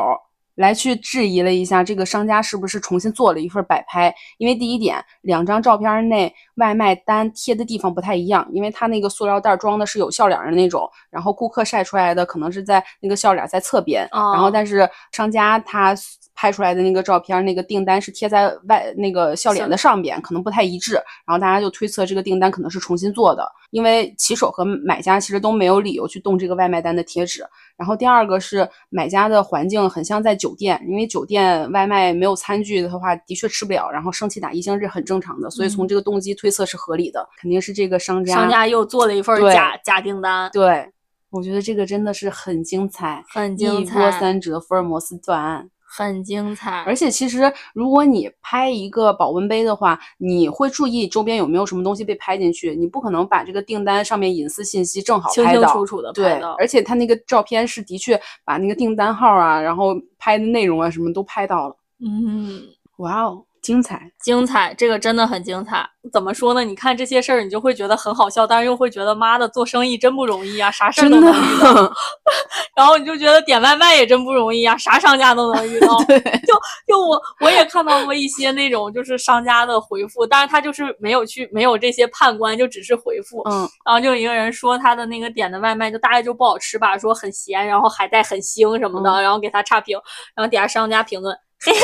[0.57, 15.95] 来去质疑了一下这个商家是不是重新做了一份摆拍，因为第一点，两张照片内外卖单贴的地方不太一样，因为它那个塑料袋装的是有笑脸的那种，然后顾客晒出来的可能是在那个笑脸在侧边，然后哦但是商家他
[16.37, 20.93] 拍出来的那个照片，那个订单是贴在外那个笑脸的上边，可能不太一致，
[21.27, 27.43] 然后大家就推测这个订单可能是重新做的，因为骑手和买家其实都没有理由去动这个外卖单的贴纸。
[27.77, 38.35] 然后第二个是买家的环境很像在酒店，因为酒店外卖没有餐具的话，的确吃不了，然后生气打一星是很正常的，所以从这个动机推测是合理的，肯定是这个商家。
[38.35, 40.91] 商家又做了一份假假订单，对，
[41.31, 45.71] 我觉得这个真的是很精彩，很精彩一波，三折，福尔摩斯断案。
[45.89, 55.61] 很精彩，而且其实，如果你拍一个保温杯的话，你会注意周边有没有什么东西被拍进去，你不可能把这个订单上面隐私信息正好清拍到。
[55.61, 61.77] 清楚楚的对拍到，，而且他那个照片是的确把那个订单号啊，然后拍的内容啊什么都拍到了。
[62.01, 62.63] 嗯。
[62.99, 64.01] 哇哦，精彩！
[64.23, 65.85] 精彩，这个真的很精彩。
[66.13, 66.63] 怎么说呢？
[66.63, 71.93] 你看这些事儿，你就会觉得很好笑，但是又会觉得妈的，做生意真不容易啊，啥事儿都能遇到。
[72.77, 75.99] 然后你就觉得点外卖也真不容易啊，啥商家都能遇到。
[76.47, 76.55] 就
[76.87, 83.43] 就我我也看到过一些那种就是商家的回复，但是他就是没有去没有这些判官，就只是回复。
[83.51, 89.99] 嗯，然后就有一个人说他的那个点的外卖就大概就不好吃吧，说很咸，然后海带很腥什么的，嗯然后给他差评，
[90.37, 91.81] 然后底下商家评论，嘿嘿，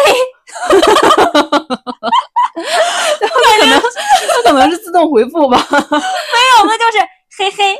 [3.59, 5.67] 可能他可能是自动回复吧。
[5.71, 6.99] 没有，那就是
[7.39, 7.79] 嘿嘿。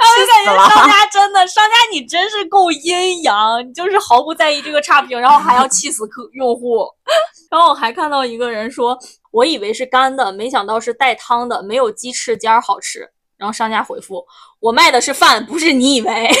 [0.00, 6.86] 然后就感觉商家真的，商家你真是够阴阳，你就是毫不在意这个差评，然后还要气死客用户。
[7.50, 8.98] 然后我还看到一个人说，
[9.30, 13.08] 我以为是干的，没想到是带汤的，没有鸡翅尖儿好吃。
[13.36, 14.24] 然后商家回复，
[14.60, 16.30] 我卖的是饭，不是你以为。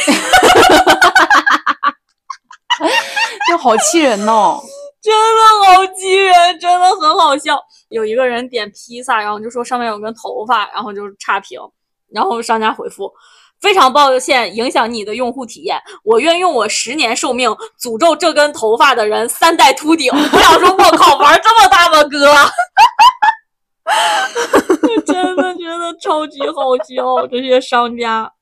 [3.46, 4.60] 这好气人哦。
[5.02, 7.58] 真的好气人，真的很好笑。
[7.90, 11.60] 有一个人点披萨，然后就说上面有根头发，然后就差评，
[12.10, 13.12] 然后商家回复。
[13.60, 20.10] 非常抱歉影响你的用户体验，我愿用我十年寿命诅咒这根头发的人三代秃顶。
[20.12, 22.30] 我想说，我靠，玩这么大吗，哥？
[23.84, 28.32] 我 真的觉得超级好笑，这些商家，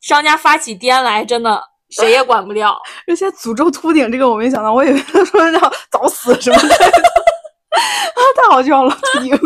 [0.00, 2.76] 商家发起癫来，真的谁也管不了。
[3.06, 6.74] 而且诅咒秃顶这个我没想到，我以为他说要早死什么的。
[6.74, 9.38] 啊，太好笑了，秃顶。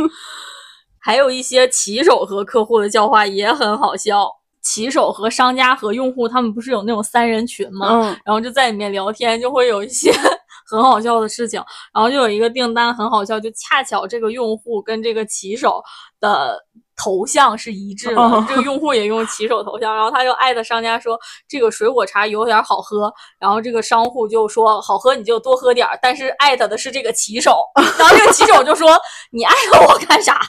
[0.98, 4.28] 还有一些骑手和客户的叫话也很好笑。
[4.62, 7.88] 骑手和商家和用户他们不是有那种三人群吗？
[7.88, 10.12] 嗯，然后就在里面聊天，就会有一些
[10.68, 11.62] 很好笑的事情。
[11.94, 15.80] 然后就有一个订单很好笑，就恰巧这个用户跟这个骑手
[16.18, 16.58] 的
[16.96, 27.60] 头像是一致的，哦这个用户也用骑手头像，然后他就艾特商家说这个水果茶有点好喝，然后这个商户就说好喝你就多喝点儿，但是艾特的是这个骑手，
[27.98, 28.98] 然后这个骑手就说
[29.30, 30.40] 你艾特我干啥？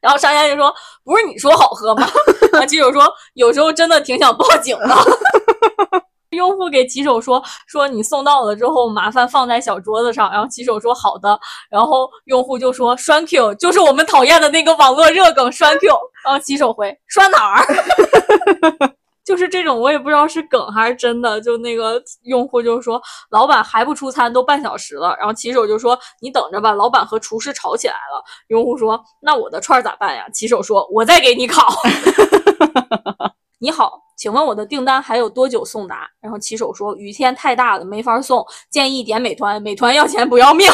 [0.00, 0.72] 然后商家就说
[1.04, 2.08] 不是你说好喝吗？
[2.52, 4.88] 然后骑手说有时候真的挺想报警的。
[6.32, 10.30] 用户给骑手说说你送到了之后，麻烦放在小桌子上。
[10.30, 11.38] 然后骑手说好的。
[11.70, 15.88] 然后用户就说栓 Q 就是我们讨厌的那个网络热梗栓 Q。
[16.24, 17.66] 然后骑手回栓哪儿？
[19.24, 21.40] 就是这种，我也不知道是梗还是真的。
[21.40, 25.14] 就那个用户就说老板还不出餐，都半小时了。
[25.18, 28.24] 然后骑手就说你等着吧，老板和厨师吵起来了。
[28.48, 30.24] 用户说那我的串咋办呀？
[30.32, 31.72] 骑手说我再给你烤。
[33.62, 36.10] 你好，请问我的订单还有多久送达？
[36.20, 40.68] 然后骑手说雨天太大了，没法送，建议点美团，美团要钱不要命。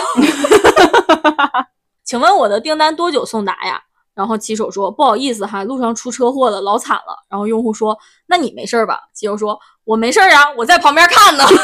[2.02, 3.82] 请问我的订单多久送达呀？
[4.14, 7.26] 然后骑手说不好意思哈，路上出车祸了，老惨了。
[7.28, 9.02] 然后用户说那你没事吧？
[9.12, 11.44] 骑手说我没事啊，我在旁边看呢。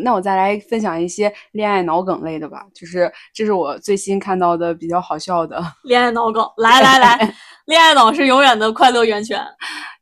[0.00, 5.62] 那我再来分享一些恋爱脑梗类的吧，就是这是我最新看到的比较好笑的。
[5.84, 7.34] 恋爱脑梗，来来来，
[7.66, 9.44] 恋爱脑是永远的快乐源泉。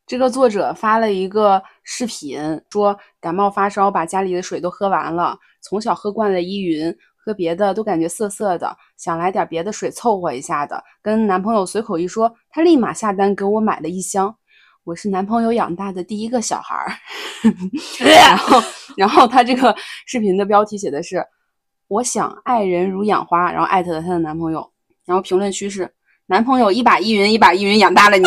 [0.07, 10.83] 这个作者发了一个视频，说感冒发烧把家里的水都喝完了，从小喝惯了依云，喝别的都感觉涩涩的，想来点别的水凑合一下的。
[11.01, 14.35] 跟男朋友随口一说，他立马下单给我买了一箱。
[14.83, 16.91] 我是男朋友养大的第一个小孩儿，
[18.03, 18.59] 然后，
[18.95, 19.75] 然后他这个
[20.05, 21.25] 视频的标题写的是
[21.87, 24.71] “我想爱人如养花”，然后艾特了她的男朋友，
[25.05, 25.91] 然后评论区是
[26.27, 28.23] “男朋友一把依云一把依云养大了你”，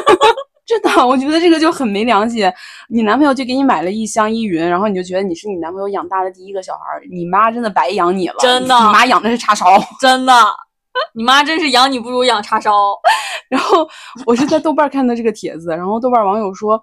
[0.66, 2.44] 真的，我觉得这个就很没良心。
[2.90, 9.64] 你男朋友就给你买了一箱依云，然后你就觉得你是你男朋友养大的第一个小孩儿，你妈真的白养你了，真的你妈养的是叉烧。
[9.98, 10.32] 真的，
[11.14, 12.94] 你妈真是养你不如养叉烧。
[13.48, 13.88] 然后
[14.26, 16.78] 我是在豆瓣看的这个帖子，然后豆瓣网友说，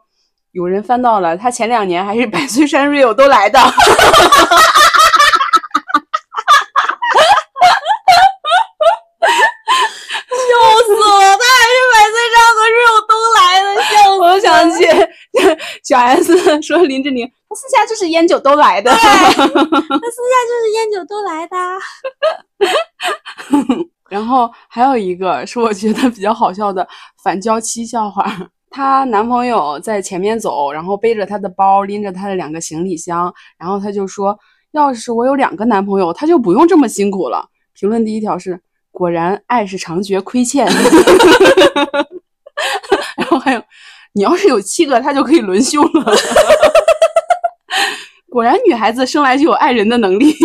[0.56, 3.76] 有人翻到了他前两年还是百岁山 real 都来的，笑死
[10.96, 11.20] 我！
[11.20, 14.20] 他还是百岁山和 real 都来了，笑死！
[14.22, 14.88] 我想起
[15.84, 18.90] 小 S 说林志玲，他私下就是烟酒都来的。
[18.92, 19.60] 他私下就是
[20.72, 21.58] 烟酒都来的。
[24.10, 26.88] 然后还有一个是我觉得比较好笑的
[27.22, 28.24] 反娇妻笑话。
[28.76, 34.38] 她男朋友在前面走，然后背着她的包，拎着她的两个行李箱，然后她就说
[34.76, 38.60] ：“要是我有两个男朋友，她就不用这么辛苦了。”评论第一条是
[38.92, 40.68] ：“果然爱是长觉亏欠。
[43.16, 43.64] ”然后还有
[44.12, 46.14] ：“你要是有七个，他就可以轮休了。
[48.30, 50.36] ”果然女孩子生来就有爱人的能力。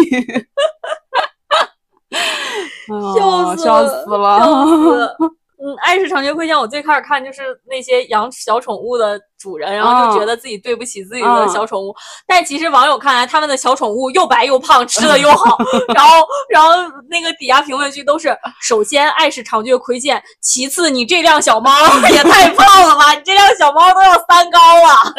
[3.19, 5.17] 笑 死笑死了！
[5.63, 6.59] 嗯，爱是长绝亏欠。
[6.59, 11.95] 我最开始看就是那些养小宠物的主人，然后就觉得自己对不起自己的小宠物。
[12.27, 15.59] 但其实网友看来，他们的小宠物又白又胖，吃的又好。
[15.95, 16.71] 然后，然后
[17.11, 21.71] 那个底下评论区都是：首先爱是长绝亏欠，其次你这辆小猫
[22.11, 25.13] 也太胖了吧，你这辆小猫都要三高了。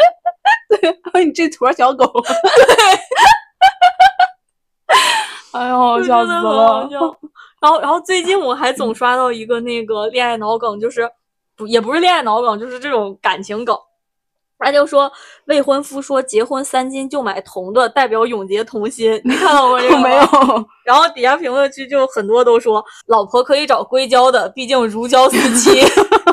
[1.13, 2.11] 对，你这坨小狗。
[5.51, 6.89] 哎呦，笑死了！
[7.61, 11.09] 然后，然后最近我还总刷到一个那个恋爱脑梗，就是
[11.55, 13.77] 不也不是恋爱脑梗，就是这种感情梗。
[14.63, 15.11] 他就说
[15.45, 19.19] 未婚夫说结婚三金就买铜的，代表永结同心。
[19.23, 19.97] 你看到过这个？
[19.97, 20.23] 没有。
[20.83, 25.81] 然后底下评论区就很多都说老婆可以找硅胶的，毕竟如胶似漆。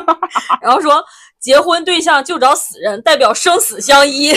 [0.61, 1.03] 然后说
[1.39, 4.31] 结婚对象就找死人，代表生死相依。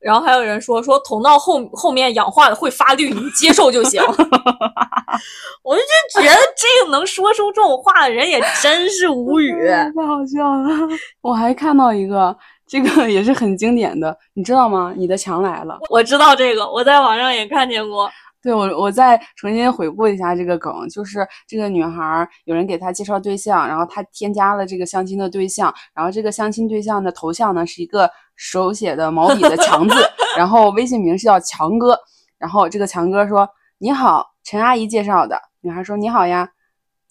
[0.00, 4.02] 然后还有人说说捅到后后面氧化的会发绿，你接受就行。
[5.62, 5.82] 我就
[6.20, 10.88] 觉得这个能说出这种话的人也真是无 语，太好笑了。
[11.20, 12.34] 我还看到一个，
[12.66, 14.94] 这个也是很经典的，你知道吗？
[14.96, 15.78] 你的墙来了。
[15.90, 18.10] 我知道这个，我在网上也看见过。
[18.42, 29.94] 对我，我再重新回顾一下这个梗，就是这个女孩有人给她介绍对象，然后她添加了这个相亲的对象，然后这个相亲对象的头像呢是一个手写的毛笔的强字，
[30.38, 31.98] 然后微信名是叫强哥，
[32.38, 36.48] 然后这个强哥说：“你好，陈阿姨介绍的。”女孩说：“你好呀，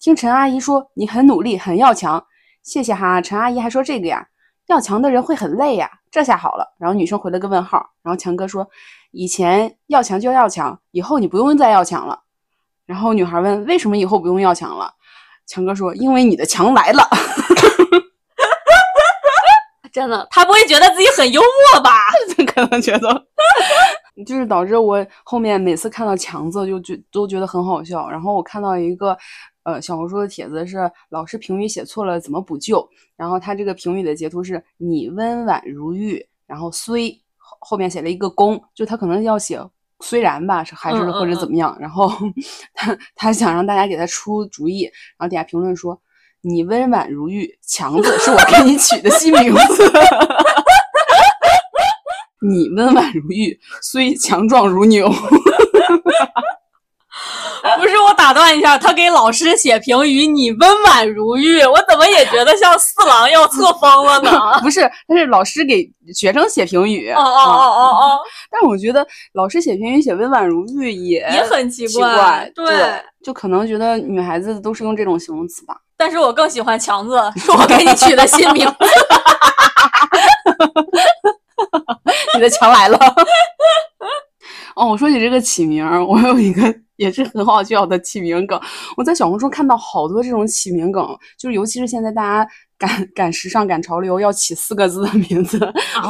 [0.00, 2.20] 听陈阿姨说你很努力，很要强，
[2.64, 4.26] 谢谢哈。”陈阿姨还说这个呀，
[4.66, 6.74] 要强的人会很累呀，这下好了。
[6.80, 8.68] 然后女生回了个问号，然后强哥说。
[9.10, 12.20] 以前要强就要强，以后你不用再要强了。
[12.86, 14.92] 然后女孩问为什么以后不用要强了，
[15.46, 17.08] 强哥说因为你的强来了。
[19.92, 21.90] 真的，他不会觉得自己很幽默吧？
[22.54, 23.26] 可能觉得，
[24.24, 28.08] 就是导致我后面每次看到强字就觉都觉得很好笑。
[28.08, 29.18] 然后我看到一个
[29.64, 37.20] 呃小红书的帖子是老师评语写错了怎么补救，然后他这个评语的截图是你温婉如玉，然后虽
[37.60, 39.60] 后后面写了一个公，就他可能要写
[40.00, 42.10] 虽然吧，是还是或者怎么样，然后
[42.74, 44.84] 他他想让大家给他出主意，
[45.18, 46.00] 然后底下评论说。
[46.42, 49.92] 你温婉如玉，强子是我给你取的新名字。
[52.40, 55.06] 你温婉如玉，虽强壮如牛。
[57.78, 64.30] 不是我打断一下，他给老师写评语，你温婉如玉， 我怎么也觉得像四郎要册封了呢？
[64.62, 67.10] 不是，他是老师给学生写评语。
[67.10, 68.20] 哦哦哦哦哦！
[68.50, 72.50] 但我觉得老师写评语写温婉如玉也也很奇怪。
[72.54, 75.76] 对，就可能觉得女孩子都是用这种形容词吧。
[75.96, 78.66] 但是我更喜欢强子，是我给你取的新名。
[82.34, 82.98] 你的强来了。
[84.76, 88.60] 哦，我说起这个起名，我有一个也是很好笑的起名梗。
[88.96, 91.04] 我在小红书看到好多这种起名梗，
[91.38, 95.58] 就是尤其是现在大家赶赶时尚、赶潮流，要起四个字的名字，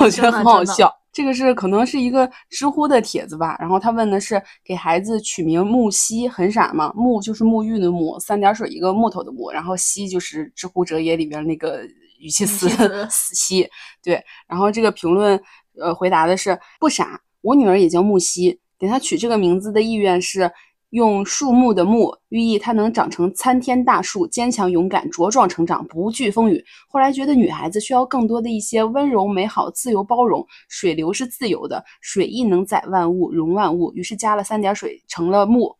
[0.00, 0.92] 我觉得很好笑。
[1.12, 6.92] 这个是可能是一个知乎的帖子吧，然后他问的是给孩子取名木西，很傻吗？
[6.94, 11.82] 木就是沐浴的沐，三点水一个木头的木，然后西就是知乎者也里边那个
[12.20, 12.68] 语气词
[13.10, 13.68] 死西，
[14.04, 14.22] 对。
[14.46, 15.40] 然后这个评论
[15.80, 20.50] 呃回答的是不傻，我女儿也叫木西，给她取这个名字的意愿是。
[20.90, 26.64] 用树木的木，寓意她能长成参天大树，坚强勇敢，茁壮成长，不惧风雨。
[26.88, 30.44] 后来觉得女孩子需要更多的一些温柔、美好、自由、包容。
[30.68, 33.92] 水流是自由的，水亦能载万物，容万物。
[33.94, 35.72] 于是加了三点水，成了木，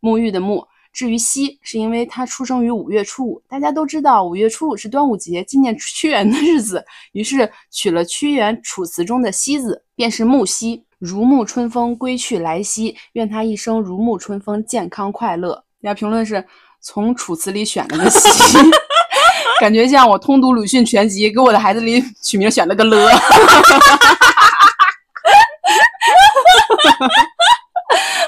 [0.00, 0.66] 沐浴的沐。
[0.92, 10.84] 至于西，是因为它出生于五月初五，大家都知道五月初五是端午节，纪念屈原的日子，于是取了屈原《楚辞》中的西字，便是木西。
[10.98, 15.50] 如沐春风归去来兮，愿他一生如沐春风，健康快乐。
[15.80, 16.44] 人家评论是
[16.80, 18.58] 从《楚辞》里选了个西，
[19.60, 23.08] 感觉像我通读鲁迅全集，给我的孩子里取名选了个了。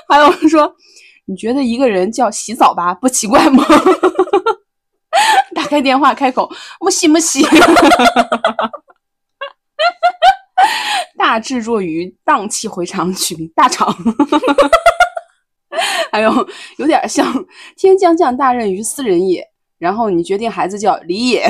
[0.08, 0.72] 还有人说，
[1.26, 3.64] 你觉得一个人叫洗澡吧不奇怪吗？
[5.56, 6.48] 打开电话开口，
[6.80, 7.44] 木西木西。
[11.30, 13.86] 大智若愚，荡气回肠，取名大肠。
[16.10, 17.24] 还有有点像
[17.76, 19.46] 天将降大任于斯人也，
[19.78, 21.48] 然后你决定孩子叫李也。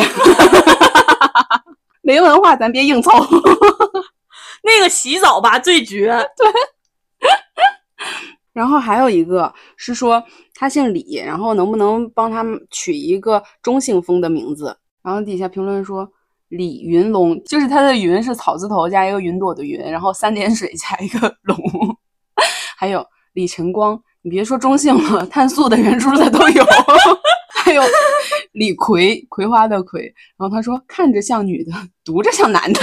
[2.04, 3.10] 没文化咱别硬凑。
[4.62, 6.08] 那个洗澡吧最绝。
[6.36, 6.46] 对。
[8.52, 10.22] 然后还有一个是说
[10.54, 14.76] 他姓李，然后能不能帮他取一个中性风的名字？
[15.02, 16.06] 然后底下评论说。
[16.50, 21.56] 李云龙就是他的云是草字头加一个云朵的云，然后三点水加一个龙。
[22.76, 26.64] 还有李晨光，你别说中性了，碳素的圆珠的都有。
[27.62, 27.82] 还有
[28.52, 30.02] 李葵，葵花的葵，
[30.36, 31.72] 然后他说看着像女的，
[32.04, 32.80] 读着像男的。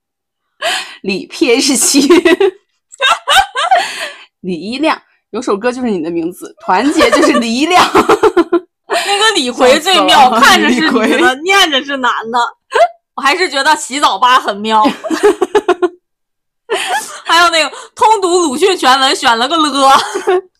[1.02, 2.06] 李 pH 七，
[4.40, 7.82] 李一亮，有首歌就是你的名字，团结就是李一亮。
[9.40, 12.38] 那个李逵最妙， 看着是女的，念着是男的。
[13.16, 14.82] 我还是觉得洗澡吧很妙。
[17.24, 19.96] 还有那个通读鲁迅全文，选了个了。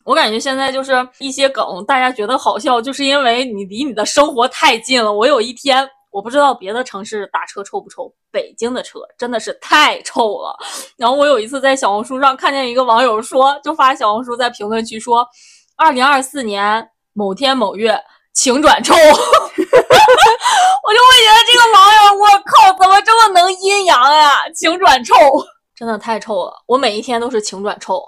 [0.05, 5.13] 我感觉现在就是一些梗，大家觉得好笑，就是因为你离你的生活太近了。
[5.13, 10.57] 我有一天，我不知道别的城市打车臭不臭，北京的车真的是太臭了。
[10.97, 15.27] 然后我有一次在小红书上看见一个网友说，就发小红书在评论区说，
[15.77, 18.01] 二零二四年某天某月。
[18.33, 24.49] 晴转臭， 我就会觉得这个网友，我靠，怎么这么能阴阳呀？
[24.55, 25.15] 晴转臭，
[25.77, 26.53] 真的太臭了。
[26.67, 28.03] 我每一天都是晴转臭，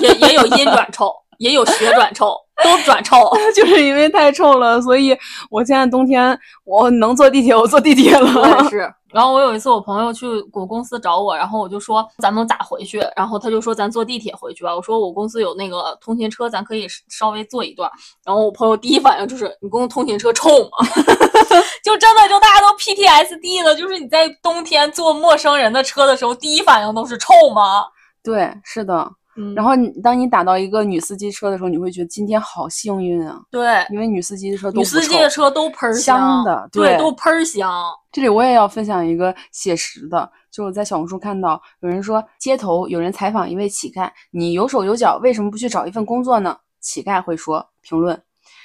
[0.00, 2.34] 也也有阴转臭，也有雪转臭，
[2.64, 3.30] 都转臭。
[3.54, 5.16] 就是因为太臭了，所以
[5.50, 8.40] 我现在冬天我能坐地铁，我坐地铁了。
[8.40, 8.92] 我也是。
[9.12, 12.98] 然后我有一次，我朋友去我公司找我，然后我就说咱们咋回去？
[13.14, 14.74] 然后他就说咱坐地铁回去吧。
[14.74, 17.90] 我说我公司有那个通勤车，咱可以稍微坐一段。
[18.24, 20.86] 然后我朋友第一反应就是你公司通勤车臭吗？
[21.84, 27.84] 就真的就大家都 PTSD 了，就是你在冬天坐陌生人的车的时候，第一反应都是臭吗？
[28.22, 29.10] 对，是的。
[29.56, 33.40] 然后你当你打到一个女司机车的时候，你会觉得今天好幸运啊！
[33.50, 37.70] 对，因为女司机的车女司机的车都喷香的，对，都喷香。
[38.10, 46.58] 这里我也要分享一个写实的，就我在小红书看到有人说，街头有人采访一位乞丐，你有手有脚，为什么不去找一份工作呢？
[46.80, 48.20] 乞丐会说评论，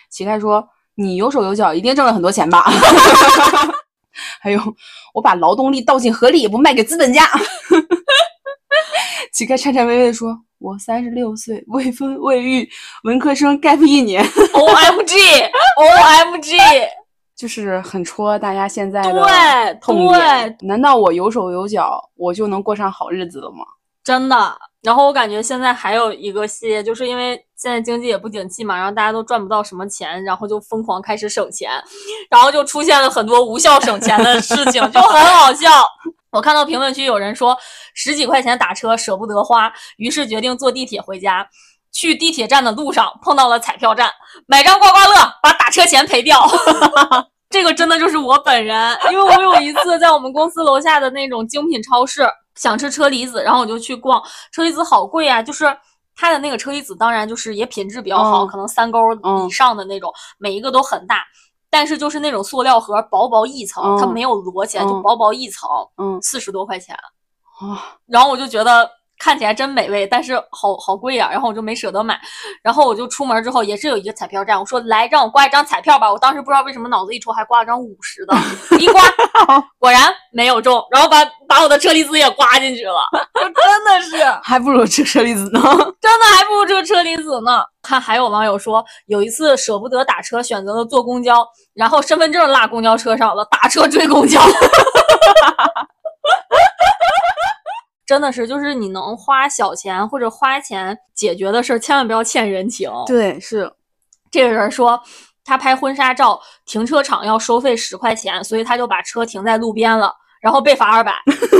[0.10, 2.66] 乞丐说你有手有脚，一定挣了很多钱吧？
[4.42, 4.60] 还有
[5.14, 7.24] 我把劳动力倒进河里也不卖给资本家。
[9.32, 12.68] 乞丐颤颤巍巍地说：“我三十六岁，未婚未育，
[13.04, 14.24] 文科生 gap 一年。
[14.54, 16.58] O M G，O M G，
[17.38, 20.56] 就是很戳大家现在的对痛点。
[20.58, 23.66] 对，难道我有手有脚，我就能过上好日子了吗？
[24.04, 24.36] 真的。
[24.84, 31.72] 然后我感觉现在还有一个系列，就是因为现在经济也不景气嘛，然后大家都赚不到什么钱，然后就疯狂开始省钱，
[32.30, 35.70] 然后就出现了很多无效省钱的事情，就很好笑。
[36.32, 37.58] 我看到评论区有人说
[37.94, 41.48] 十几块钱打车舍不得花，于是决定坐地铁回家。
[41.94, 44.12] 去地铁站的路上碰到了彩票站，
[44.46, 46.48] 买张刮刮乐把打车钱赔掉。
[47.50, 52.22] 这个真的就是我本人，因为我有一次在我们公司楼下的那种精品超市
[52.58, 55.66] 想吃车厘子，然后我就去逛，车厘子好贵啊，就是
[56.16, 61.24] 它的那个车厘子当然就是也品质比较好，嗯可能三勾嗯以上的那种，每一个都很大。
[61.70, 66.96] 但是就是那种塑料盒，薄薄一层，它嗯没有摞起来，就嗯薄薄一层，嗯四十多块钱。
[67.60, 68.90] 啊，然后我就觉得
[69.20, 72.20] 看起来真美味，但是好好贵呀、然后我就没舍得买。
[72.62, 76.12] 然后我就出门之后也是有一个彩票站，我说来让我刮一张彩票吧。
[76.12, 78.36] 我当时不知道为什么脑子一抽还刮了张五十的，
[78.78, 79.02] 一刮
[79.80, 83.00] 果然没有中，然后把把我的车厘子也刮进去了，
[83.36, 85.62] 就真的是还不如吃车厘子呢。
[86.00, 87.64] 真的还不如这个车厘子呢。
[87.82, 94.42] 看还有网友说，有一次舍不得打车，选择了坐公交，然后身份证落公交车上了，打车追公交。
[98.08, 102.90] 真的是，就是你能花小钱或者花钱解决的事儿，千万不要欠人情。
[103.06, 103.70] 对，是
[104.32, 105.00] 这个人说，
[105.44, 111.14] 他拍婚纱照，停车场要收费十块钱，所以他就把车停在路边了，然后被罚二百。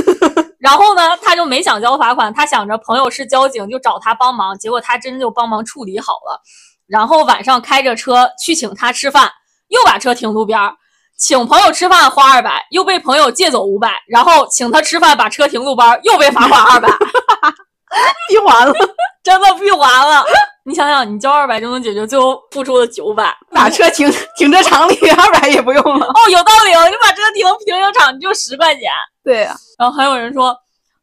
[0.58, 6.40] 然后呢，他就没想交罚款，他想着朋友是交警，就找他帮忙，结果他真就帮忙处理好了。
[6.86, 9.30] 然后晚上开着车去请他吃饭，
[9.68, 10.74] 又把车停路边儿，
[11.18, 16.88] 请朋友吃饭花二百，又被朋友借走五百，然后请他吃饭把车停路边，又被罚款二百，
[18.30, 18.72] 闭环了，
[19.22, 20.24] 真的闭环了。
[20.64, 23.34] 你想想，你交二百就能解决，最后付出的九百。
[23.50, 24.08] 把车停
[24.38, 26.06] 停车场里二百也不用了。
[26.06, 28.82] 哦，有道理哦，你把车停停车场你就十块钱。
[29.24, 30.56] 对呀、然后还有人说，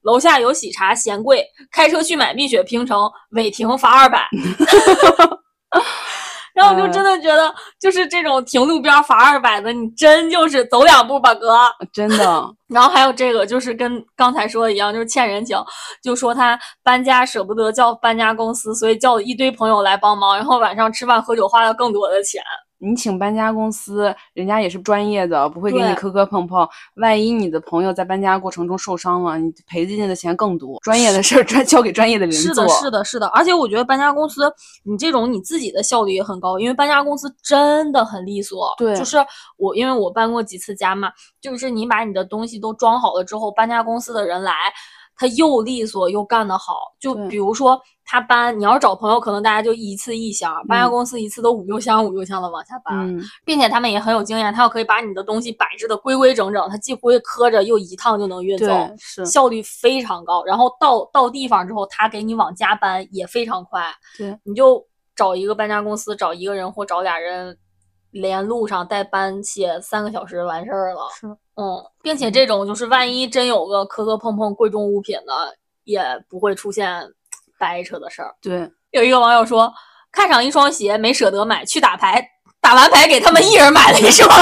[0.03, 4.30] 楼下有喜茶嫌贵，开车去买蜜雪冰城，违停罚二百。
[6.56, 11.58] 然后我就真的觉得，就是这种停路边罚二百的，你真就是走两步吧，哥。
[11.91, 15.58] 真的， 然后还有这个，就是跟刚才说的一样，就是欠人情，
[16.01, 22.41] 就说他搬家舍不得叫搬家公司，所以叫了一堆朋友来帮忙，然后晚上吃饭喝酒花了更多的钱。
[22.80, 26.67] 你请搬家公司，人家也是专业的，不会给你磕磕碰碰。
[26.95, 30.78] 万一你的朋友在搬家过程中受伤了，你赔进去的钱更多。
[30.82, 32.53] 专业的事儿专交给专业的人做。
[32.53, 33.28] 是的，是的，是的。
[33.28, 34.51] 而且我觉得搬家公司，
[34.84, 38.73] 你这种你自己的效率也很高，因为搬家公司真的很利索。
[38.78, 39.17] 对就是
[39.57, 41.09] 我，因为我搬过几次家嘛，
[41.41, 44.51] 就是你把你的东西都装好了之后，搬家公司的人来，
[45.16, 46.76] 他又利索又干得好。
[46.99, 52.95] 就比如说他搬，你要是找朋友，可能大家就一次一箱，搬家嗯公司一次都五六箱五六箱的往下搬。
[52.99, 58.68] 嗯，并且他们也很有经验，他要可以把你的东西摆置的规规整整，他既不会磕着，又一趟就能运走。
[59.26, 63.84] 效率非常高，然后到到地方之后，他给你往家搬也非常快。
[64.18, 64.86] 对，你就
[65.16, 67.57] 找一个搬家公司，找一个人或找俩人，
[68.11, 71.01] 连路上带搬卸三个小时完事儿了。
[71.13, 77.01] 是，嗯，并且这种就是万一真有个磕磕碰碰贵重物品的，也不会出现
[77.58, 78.36] 掰扯的事儿。
[78.41, 79.74] 对，有一个网友说，
[80.12, 82.26] 看上一双鞋没舍得买，去打牌，
[82.60, 84.30] 打完牌给他们一人买了一双。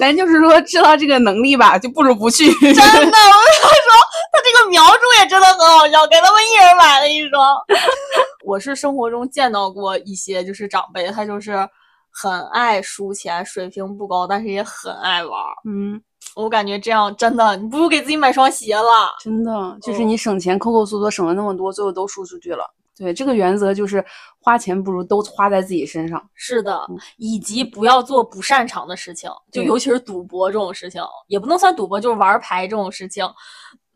[0.00, 2.50] 咱就是说知道这个能力吧，就不如不去。
[2.58, 3.94] 真的，我跟他说，
[4.32, 7.56] 他这个描述也真的很好笑，给他们一人买了一双。
[8.44, 11.68] 我是生活中见到过一些就是长辈，他就是
[12.14, 15.54] 很爱输钱，水平不高，但是也很爱玩儿。
[15.68, 16.00] 嗯，
[16.36, 19.16] 我感觉这样真的，你不如给自己买双鞋了。
[19.20, 22.64] 真的，就是嗯你省钱抠抠缩缩省了那么多，最后都输出去了。
[22.96, 24.04] 对，这个原则就是
[24.38, 26.22] 花钱不如都花在自己身上。
[26.34, 26.86] 是的，
[27.16, 33.24] 以及不要做不擅长的事情，就尤其是赌博这种事情，也不能算赌博，就是玩牌这种事情，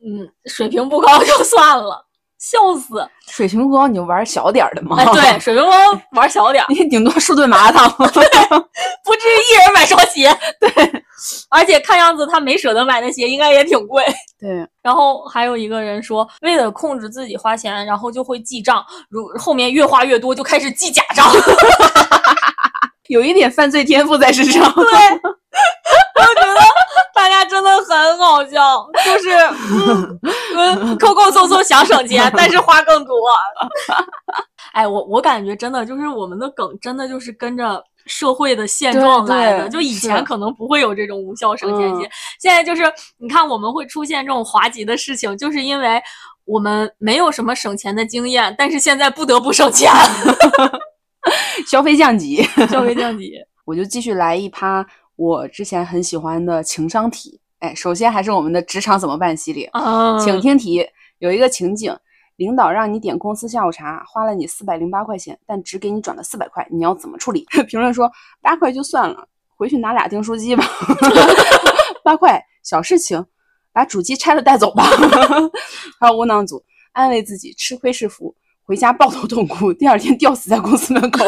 [0.05, 2.05] 嗯，水平不高就算了，
[2.39, 3.07] 笑死。
[3.26, 4.97] 水平不高，你就玩小点儿的嘛。
[4.99, 5.70] 哎，对，，水平高
[6.12, 7.91] 玩小点儿， 你顶多数顿麻辣烫。
[7.99, 10.30] 不至于一人买双鞋。
[10.61, 10.70] 对，
[11.51, 14.05] 而且看样子他没舍得买的鞋应该也挺贵。
[14.41, 21.26] 对，然后还有一个人说，为了控制自己花钱，然后就会记账，如后面越花越多，就开始记假账。
[23.09, 24.62] 有一点犯罪天赋在身上。
[24.74, 24.91] 对，我
[26.34, 26.61] 觉得
[27.15, 28.87] 大家真的很好笑。
[29.05, 29.31] 就是
[29.87, 30.21] 嗯
[30.57, 33.15] 嗯，抠抠搜搜想省钱，但是花更多。
[34.73, 39.69] 哎，我我感觉真的就是我们的梗，真的就是跟着社会的现状来的。
[39.69, 42.09] 就以前可能不会有这种无效省钱节，
[42.41, 42.83] 现在就是
[43.19, 46.01] 你看我们会出现这种滑稽的事情，就是因为
[46.45, 49.91] 我们没有什么省钱的经验，但是现在不得不省钱
[51.69, 53.33] 消费降级，消费降级。
[53.65, 54.87] 我就继续来一趴
[55.19, 57.41] 我之前很喜欢的情商题。
[57.59, 59.69] 哎，首先还是我们的职场怎么办系列，
[60.25, 60.87] 请听题。
[61.19, 61.93] 有一个情景，
[62.37, 67.45] 领导让你点公司下午茶，花了你四百零八块钱，但只给你转了四百块，你要怎么处理？
[67.66, 68.09] 评论说
[68.41, 70.64] 八块就算了，回去拿俩订书机吧。
[72.05, 73.27] 八块小事情，
[73.73, 74.85] 把主机拆了带走吧。
[75.99, 76.62] 还有窝囊组
[76.93, 78.33] 安慰自己吃亏是福，
[78.64, 81.25] 回家抱头痛哭，第二天吊死在公司门口。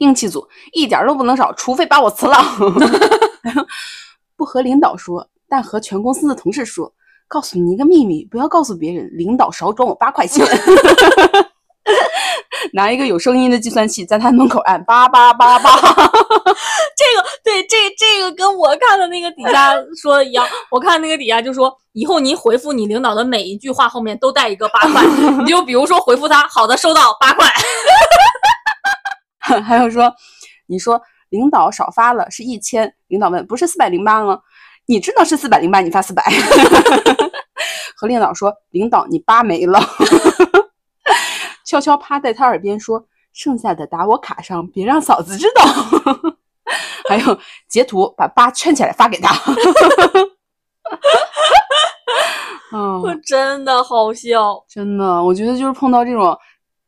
[0.00, 2.36] 硬气组一点都不能少，除非把我辞了。
[4.36, 6.92] 不和领导说，但和全公司的同事说。
[7.32, 9.08] 告诉你一个秘密，不要告诉别人。
[9.12, 10.44] 领导少转我八块钱。
[12.74, 15.70] 拿一个有声音的计算器在他门口按八八八八。
[15.80, 15.94] 这个
[17.44, 19.72] 对，这这个跟我看的那个底下
[20.02, 20.44] 说的一样。
[20.72, 25.06] 我看那个底下就说，以后你回复你领导的每一句话后面都带一个八块。
[25.44, 27.46] 你就比如说回复他，好的，收到八块。
[29.62, 30.12] 还有说，
[30.66, 34.40] 你说领导少发了是一千，领导问不是四百零八吗？
[34.86, 36.22] 你知道是四百零八，你发四百。
[37.96, 39.80] 和领导说，领导你八没了。
[41.66, 45.62] 悄悄趴在他耳边说，剩下的打我卡上，别让嫂子知道。
[47.08, 47.38] 还有
[47.68, 49.34] 截图把八圈起来发给他。
[53.02, 56.36] 我真的好笑，真的，我觉得就是碰到这种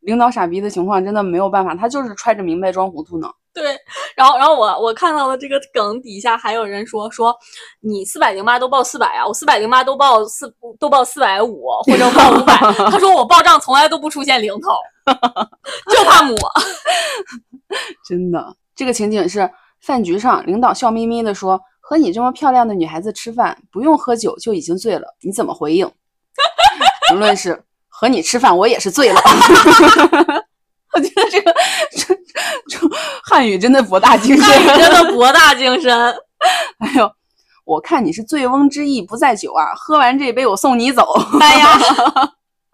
[0.02, 3.28] 领导傻逼的情况，真的没有办法，他就是揣着明白装糊涂呢。
[3.54, 3.76] 对，
[4.16, 7.36] 然后然后我我看到了这个梗底下还有人说说
[7.80, 12.56] 你四百零八都报四百啊，我四百零八都报四都报四百五或者报五百，
[12.90, 14.70] 他说我报账从来都不出现零头，
[15.92, 16.34] 就怕母。
[18.08, 19.48] 真的，这个情景是
[19.80, 25.86] 饭局上，领导笑眯眯的说和你这么漂亮的女孩子吃饭不用喝酒就已经醉了，你怎么回应？
[27.10, 27.62] 评论是
[28.02, 29.20] 和你吃饭我也是醉了。
[30.92, 31.54] 我觉得这个
[31.92, 32.12] 这
[32.68, 32.78] 这
[33.22, 36.12] 汉语真的博大精深，真的博大精深。
[36.78, 37.08] 哎呦，
[37.64, 41.06] 我看你是醉翁之意不在酒啊，喝完这杯我送你走。
[41.40, 41.78] 哎呀，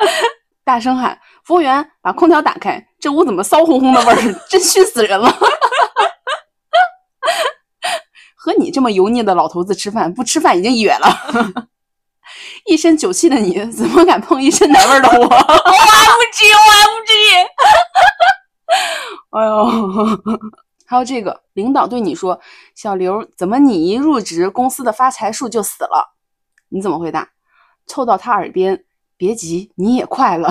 [0.64, 4.16] 大声喊服务员把空调打开，这屋怎么骚烘烘的味儿，
[4.48, 5.30] 真熏死人了。
[8.34, 11.68] 和你这么油腻的老头子吃饭，不吃饭已经哕了。
[12.66, 17.12] 一身酒气的你，怎么敢碰一身奶味的我？O M G，O M G。
[19.30, 19.66] 哎呦，
[20.86, 22.38] 还有这个，领导对你说
[22.76, 26.14] ：“小刘，怎么你一入职，公司的发财树就死了？”
[26.70, 27.28] 你怎么回答？
[27.86, 28.84] 凑到他耳边
[29.16, 30.50] ：“别急，你也快了，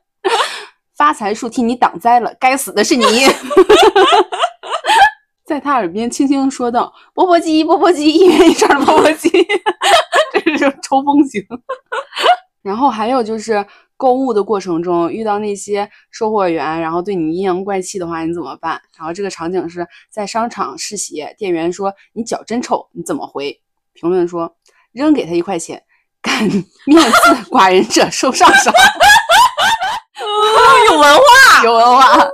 [0.96, 3.04] 发财树替你挡灾了，该死的是你。”
[5.44, 9.28] 在他耳边轻轻说道：“钵钵鸡，钵钵鸡，一元一串的钵钵鸡。”
[10.44, 11.42] 这是抽风型。
[12.62, 13.64] 然后还有就是
[13.96, 18.80] 购物的过程中遇到那些售货员，然后对你阴阳怪气的话，你怎么办？
[18.98, 23.60] 然后这个场景是在商场试鞋，店员说你脚真臭，你怎么回？
[23.94, 24.54] 评论说
[24.92, 25.82] 扔给他一块钱，
[26.20, 26.44] 敢
[26.84, 28.72] 面刺寡人者受上赏。
[30.90, 32.28] 有文化，有文化。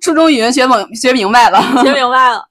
[0.00, 2.44] 初中语文学猛学明白了，学明白了，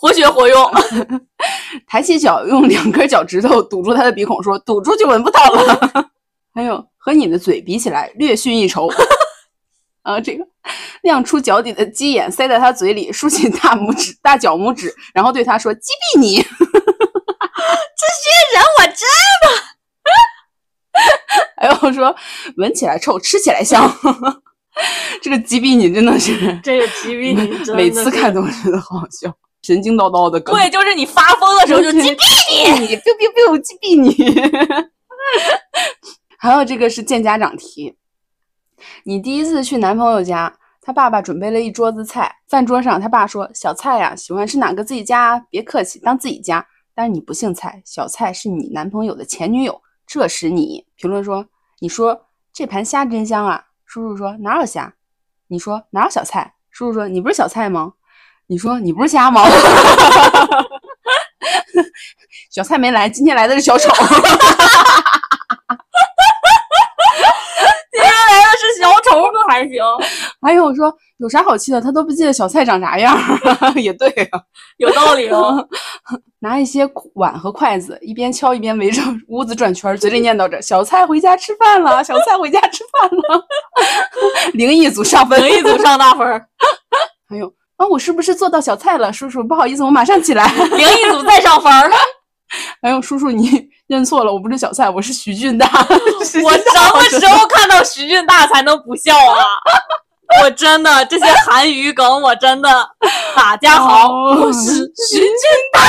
[0.00, 0.70] 活学活用。
[1.86, 6.10] 抬起脚，用两根脚趾头堵住他的鼻孔，说：“堵住就闻不到了。
[6.54, 8.88] ”还有和你的嘴比起来，略逊一筹。
[10.02, 10.44] 啊，这个
[11.02, 18.96] 亮出脚底的鸡眼塞在他嘴里，竖起大拇指、大脚拇指，然后对他说：“击毙你！”这些人我真
[19.42, 19.48] 的。
[21.56, 22.14] 还有说
[22.56, 23.94] 闻起来臭，吃起来香。
[25.22, 29.32] 这个击毙你真的是，这个击毙你，每次看都觉得好笑，
[29.62, 30.54] 神经叨叨的梗。
[30.54, 34.14] 对，就是你发疯的时候就击毙你，biu biu biu，击毙你。
[36.38, 37.96] 还有这个是见家长题，
[39.04, 49.82] 你第一次去男朋友家，他爸爸准备了一桌子菜，饭桌上他爸说：“小蔡呀，喜欢吃哪个自己家，别客气，当自己家。”但是你不姓蔡，小蔡是你男朋友的前女友。
[50.06, 51.46] 这时你评论说
[51.80, 54.94] ：“你说这盘虾真香啊。”叔叔说哪有虾？
[55.48, 56.54] 你说哪有小菜？
[56.70, 57.92] 叔叔说你不是小菜吗？
[58.50, 59.44] 你说你不是瞎吗？
[62.50, 63.88] 小蔡没来，今天来的是小丑。
[67.92, 69.10] 今天来的是小丑。
[69.10, 69.80] 头可还行，
[70.42, 71.80] 还有说有啥好气的？
[71.80, 74.40] 他都不记得小蔡长啥样儿，也对啊。
[74.78, 75.64] 有道理哦。
[76.42, 83.46] 拿一些碗和筷子，一边敲一边围着屋子转圈儿，嘴里念叨着：“小蔡回家吃饭了，小蔡回家吃饭了。
[84.54, 86.44] ”灵异组上分，灵异组上大分儿，
[87.28, 89.10] 还有啊，我是不是做到小菜了？
[89.10, 90.52] 叔叔，不好意思，我马上起来。
[90.76, 91.90] 灵异组再上分儿。
[92.82, 93.48] 哎呦叔叔，你
[93.88, 95.66] 认错了，我不是小菜，我是徐俊大。
[95.88, 99.40] 我什么时候看到徐俊大才能不笑啊？
[100.42, 102.68] 我真的这些韩语梗，我真的。
[103.34, 104.74] 大家好，我是
[105.08, 105.30] 徐俊
[105.72, 105.80] 大。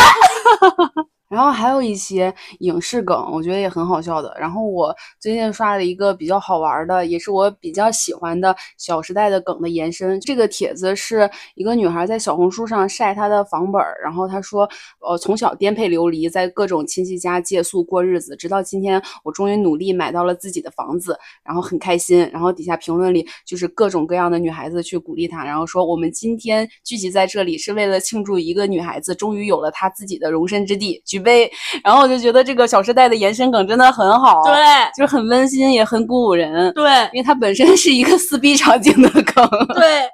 [1.32, 4.36] 然后还有一些影视梗，我觉得也很好笑的。
[4.38, 10.20] 然后我最近刷了一个比较好玩的，也是我比较喜欢的《小时代》的梗的延伸。
[10.20, 14.70] 这个帖子是一个女孩在小红书上晒她的房本儿，然后她说
[15.00, 31.21] ：“呃，从小颠沛流离，在各种亲戚家借宿过日子，直到今天，我终于努力买到了自己的房子，然后很开心。”然后底下评论里就是各种各样的女孩子去鼓励她，然后说：“我们今天聚集在这里是为了庆祝一个女孩子终于有了她自己的容身之地。”举。
[31.22, 31.50] 杯，
[31.84, 34.54] 然后我就觉得这个《小时代》的延伸梗真的很好，对，
[34.98, 40.10] 就是很温馨，也很鼓舞人，对，因为它本身是一个撕逼场景的梗，对，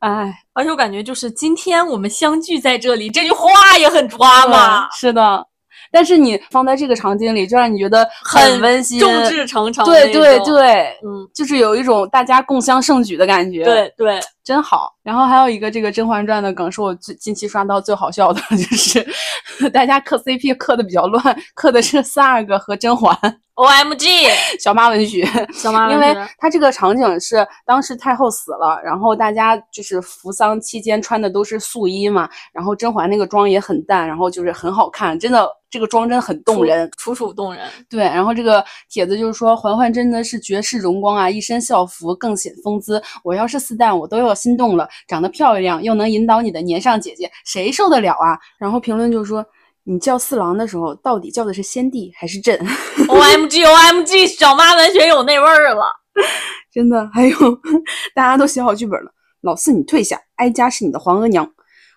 [0.00, 5.46] 哎，而且我感觉就是今天我们相聚在这里，这句话也很抓嘛，是的，
[5.94, 14.20] 但是你放在这个场景里，就让你觉得很温馨，众志成城，对对对，嗯，就是有一种大家共襄盛举的感觉，对对。
[14.44, 19.02] 真好，然后还有一个这个《甄嬛传》的梗，是我最近期刷到最好笑的， 就是
[19.72, 23.18] 大家磕 CP 磕的比较乱，磕的是四阿哥和甄嬛。
[23.54, 24.06] O M G，
[24.60, 25.24] 小妈文学，
[25.54, 37.68] 小妈文学，因为他这个场景是当时太后死了，然后大家就是扶丧期间穿的都是素衣嘛，然后甄嬛那个妆也很淡，然后就是很好看，真的这个妆真的很动人，楚楚动人。
[37.90, 48.38] 对，然后这个帖子就是说嬛嬛真的是绝世容光啊，一身校服更显风姿，我要是四旦我都要心动了，长得漂亮又能引导你的年上姐姐，谁受得了啊？
[48.56, 49.44] 然后评论就说。
[49.86, 52.58] 你叫四郎的时候，到底叫的是先帝还是朕
[53.06, 55.84] ？O M G O M G，小妈文学有那味儿了，
[56.72, 57.06] 真的。
[57.12, 57.36] 还有，
[58.16, 59.12] 大家都写好剧本了。
[59.42, 61.52] 老四，你退下，哀家是你的皇额娘。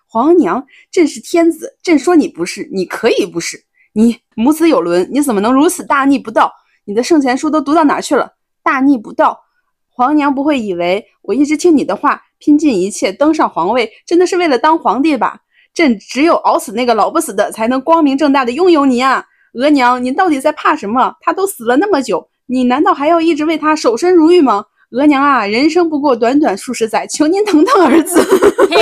[0.06, 0.62] 皇额娘，
[0.92, 3.64] 朕是天子，朕说你不是，你可以不是。
[3.92, 6.52] 你母子有伦，你怎么能如此大逆不道？
[6.84, 8.32] 你的圣贤书都读到哪去了？
[8.62, 9.40] 大逆不道！
[9.88, 15.40] 皇娘不会以为我一直听你的话，拼尽一切登上皇位，真的是为了当皇帝吧？
[15.74, 19.24] 朕只有熬死那个老不死的，才能光明正大的拥有你啊，
[19.54, 21.14] 额娘，您到底在怕什么？
[21.20, 24.64] 他都死了那么久，你难道还要一直为他守身如玉吗？
[24.92, 28.24] 额娘啊，人生不过短短数十载，求您疼疼儿子。
[28.68, 28.80] 天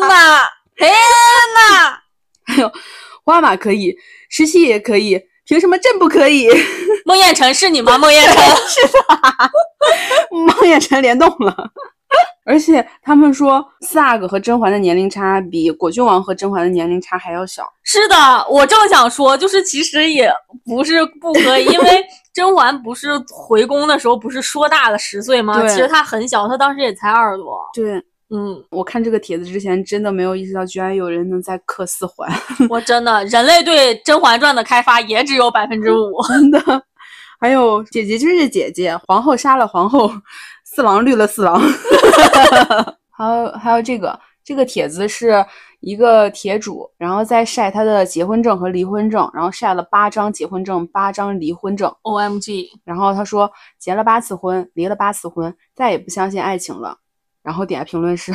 [0.00, 0.44] 哪，
[0.76, 2.02] 天哪！
[2.44, 2.70] 还有，
[3.24, 3.94] 花马可以，
[4.28, 6.48] 石溪也可以，凭什么朕不可以？
[7.04, 7.98] 孟宴臣是你吗？
[7.98, 8.34] 孟宴臣
[8.68, 9.02] 是的，
[10.30, 11.70] 孟宴臣联动了。
[12.44, 17.64] 而且他们说四阿哥和甄嬛的年龄差比果郡王和甄嬛的年龄差还要小。
[17.84, 18.16] 是的，
[18.50, 20.30] 我正想说，就是其实也
[20.64, 22.04] 不是不可以，因为
[22.34, 25.66] 甄嬛不是回宫的时候不是说大了十岁吗？
[25.68, 27.64] 其实她很小，她当时也才二十多。
[27.72, 28.02] 对，
[28.34, 32.28] 嗯，我看这个帖子之前真的没有意识到，居然有人能在磕四环。
[32.70, 36.12] 我真的，人类对《甄嬛传》的开发也只有百分之五。
[36.28, 36.60] 真的，
[37.38, 40.10] 还有姐姐就是姐姐，皇后杀了皇后。
[40.74, 41.60] 四郎绿了四郎，
[43.12, 45.44] 还有还有这个这个帖子是
[45.80, 51.94] 一个帖主，然后在晒他的结婚证和离婚证，然后晒了八张结婚证，八张离婚证。
[52.00, 52.70] O M G！
[52.84, 56.96] 然后他说结了八次婚，离了八次婚，再也不相信爱情了。
[57.42, 58.32] 然后底下评论是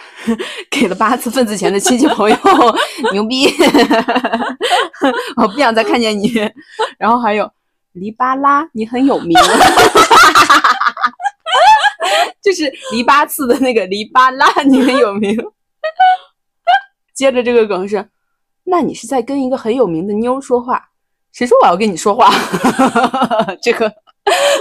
[0.70, 2.36] 给了八次份子钱的亲戚朋友，
[3.12, 3.46] 牛逼！
[5.36, 6.32] 我不想再看见你。
[6.98, 7.50] 然后还有
[7.92, 9.38] 黎巴拉，你很有名。
[12.42, 15.36] 就是黎八次的那个黎巴拉，你很有名。
[17.14, 18.08] 接着这个梗是，
[18.64, 20.88] 那你是在跟一个很有名的妞说话？
[21.32, 22.32] 谁说我要跟你说话？
[23.60, 23.92] 这个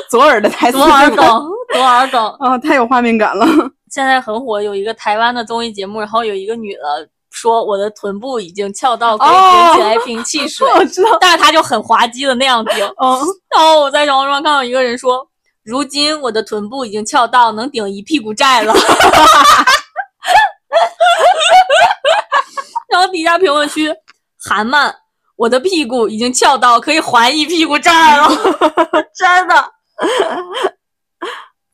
[0.09, 1.25] 左耳的台词，左耳梗，
[1.73, 3.45] 左耳梗啊，太有画面感了。
[3.89, 12.85] 现在很火，有一个台湾的综艺节目，然后有一个女的说，我的臀部已经翘到可以顶起来瓶汽水，我知道，但是她就很滑稽的那样顶。
[13.01, 13.19] 嗯，
[13.55, 15.27] 然后我在小红书上看到一个人说。
[15.63, 18.71] 如今我的臀部已经翘到能顶一屁股债了，
[22.87, 23.93] 然后底下评论区，
[24.39, 24.95] 韩漫，
[25.35, 28.29] 我的屁股已经翘到可以还一屁股债了，
[29.13, 29.73] 真的，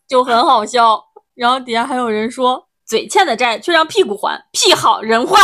[0.10, 1.00] 就很好笑。
[1.36, 5.38] 然后底下还有人说，嘴欠的债却让屁股还，屁好人坏。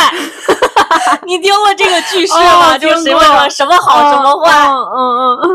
[1.26, 2.78] 你听过这个句式吗？
[2.78, 5.50] 就是什么什么好什么坏，嗯嗯嗯，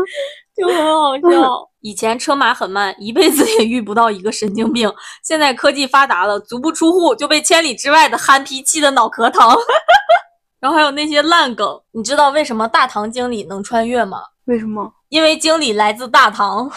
[0.55, 1.69] 就很好笑。
[1.81, 4.91] 以前车马很慢，一辈子也遇不到一个神经病。
[5.23, 9.55] 现在科技发达了，足不出户就被千里之外的憨批气得脑壳疼。
[10.59, 14.19] 然后还有那些烂梗，你知道为什么大堂经理能穿越吗？
[14.45, 14.91] 为什么？
[15.15, 16.69] 因为经理来自大唐，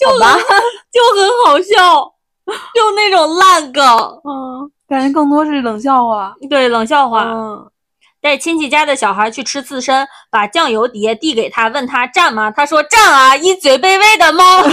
[0.00, 0.34] 就好吧，
[0.90, 2.10] 就很好笑，
[2.74, 3.84] 就那种烂梗，
[4.24, 6.34] 嗯，感觉更多是冷笑话。
[6.48, 7.24] 对冷笑话。
[7.24, 7.70] 嗯，
[8.22, 12.50] 带亲戚家的小孩去吃刺身，把酱油碟递给他，问他蘸吗？
[12.50, 14.64] 他说蘸啊，一嘴卑微的猫。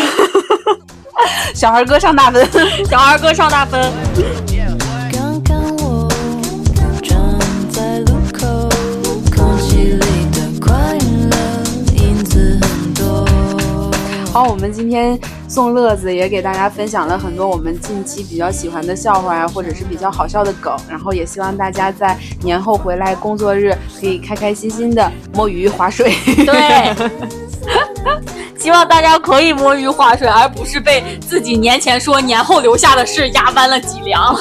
[1.53, 2.49] 小孩哥上大分。
[2.89, 3.91] 小孩哥上大分。
[14.39, 15.19] 后，我们今天
[15.49, 26.13] 送乐子也给大家分享了很多我们近期比较喜欢的笑话呀，或者是比较好笑的梗，然后也希望大家在年后回来工作日可以开开心心的摸鱼划水。
[26.25, 26.95] 对，
[28.57, 34.33] 希望大家可以摸鱼划水，而不是被自己年前说年后留下的事压弯了脊梁。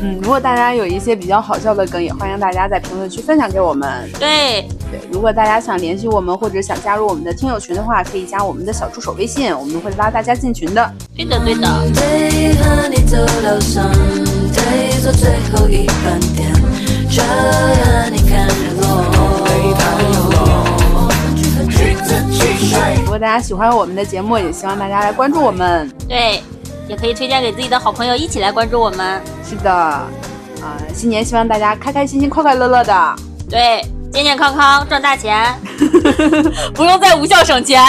[0.00, 4.10] 嗯，如果大家有一些比较好笑的梗，也欢迎大家在评论区分享给我们。
[4.18, 10.92] 对，对，如果大家想联系我们或者想加入我们的听友群的话，可以加我们的小助手微信，我们会拉大家进群的。
[11.16, 11.68] 对的，对的。
[11.94, 13.90] 对，和你走到上
[14.52, 16.52] 对，坐最后一班电
[17.10, 19.22] 车和你看日落。
[23.04, 25.90] 如果大家喜欢我们的节目，也希望大家来关注我们。
[26.08, 26.42] 对，
[26.88, 29.20] 也可以推荐给自己的好朋友一起来关注我们。
[29.48, 30.08] 是的，啊、
[30.94, 33.14] 新年希望大家开开心心、快快乐乐的。
[33.48, 35.54] 对，健健康康，赚大钱，
[36.74, 37.82] 不用再无效省钱。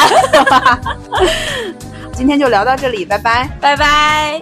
[2.14, 3.50] 今天就聊到这里，拜拜。
[3.60, 4.40] 拜拜。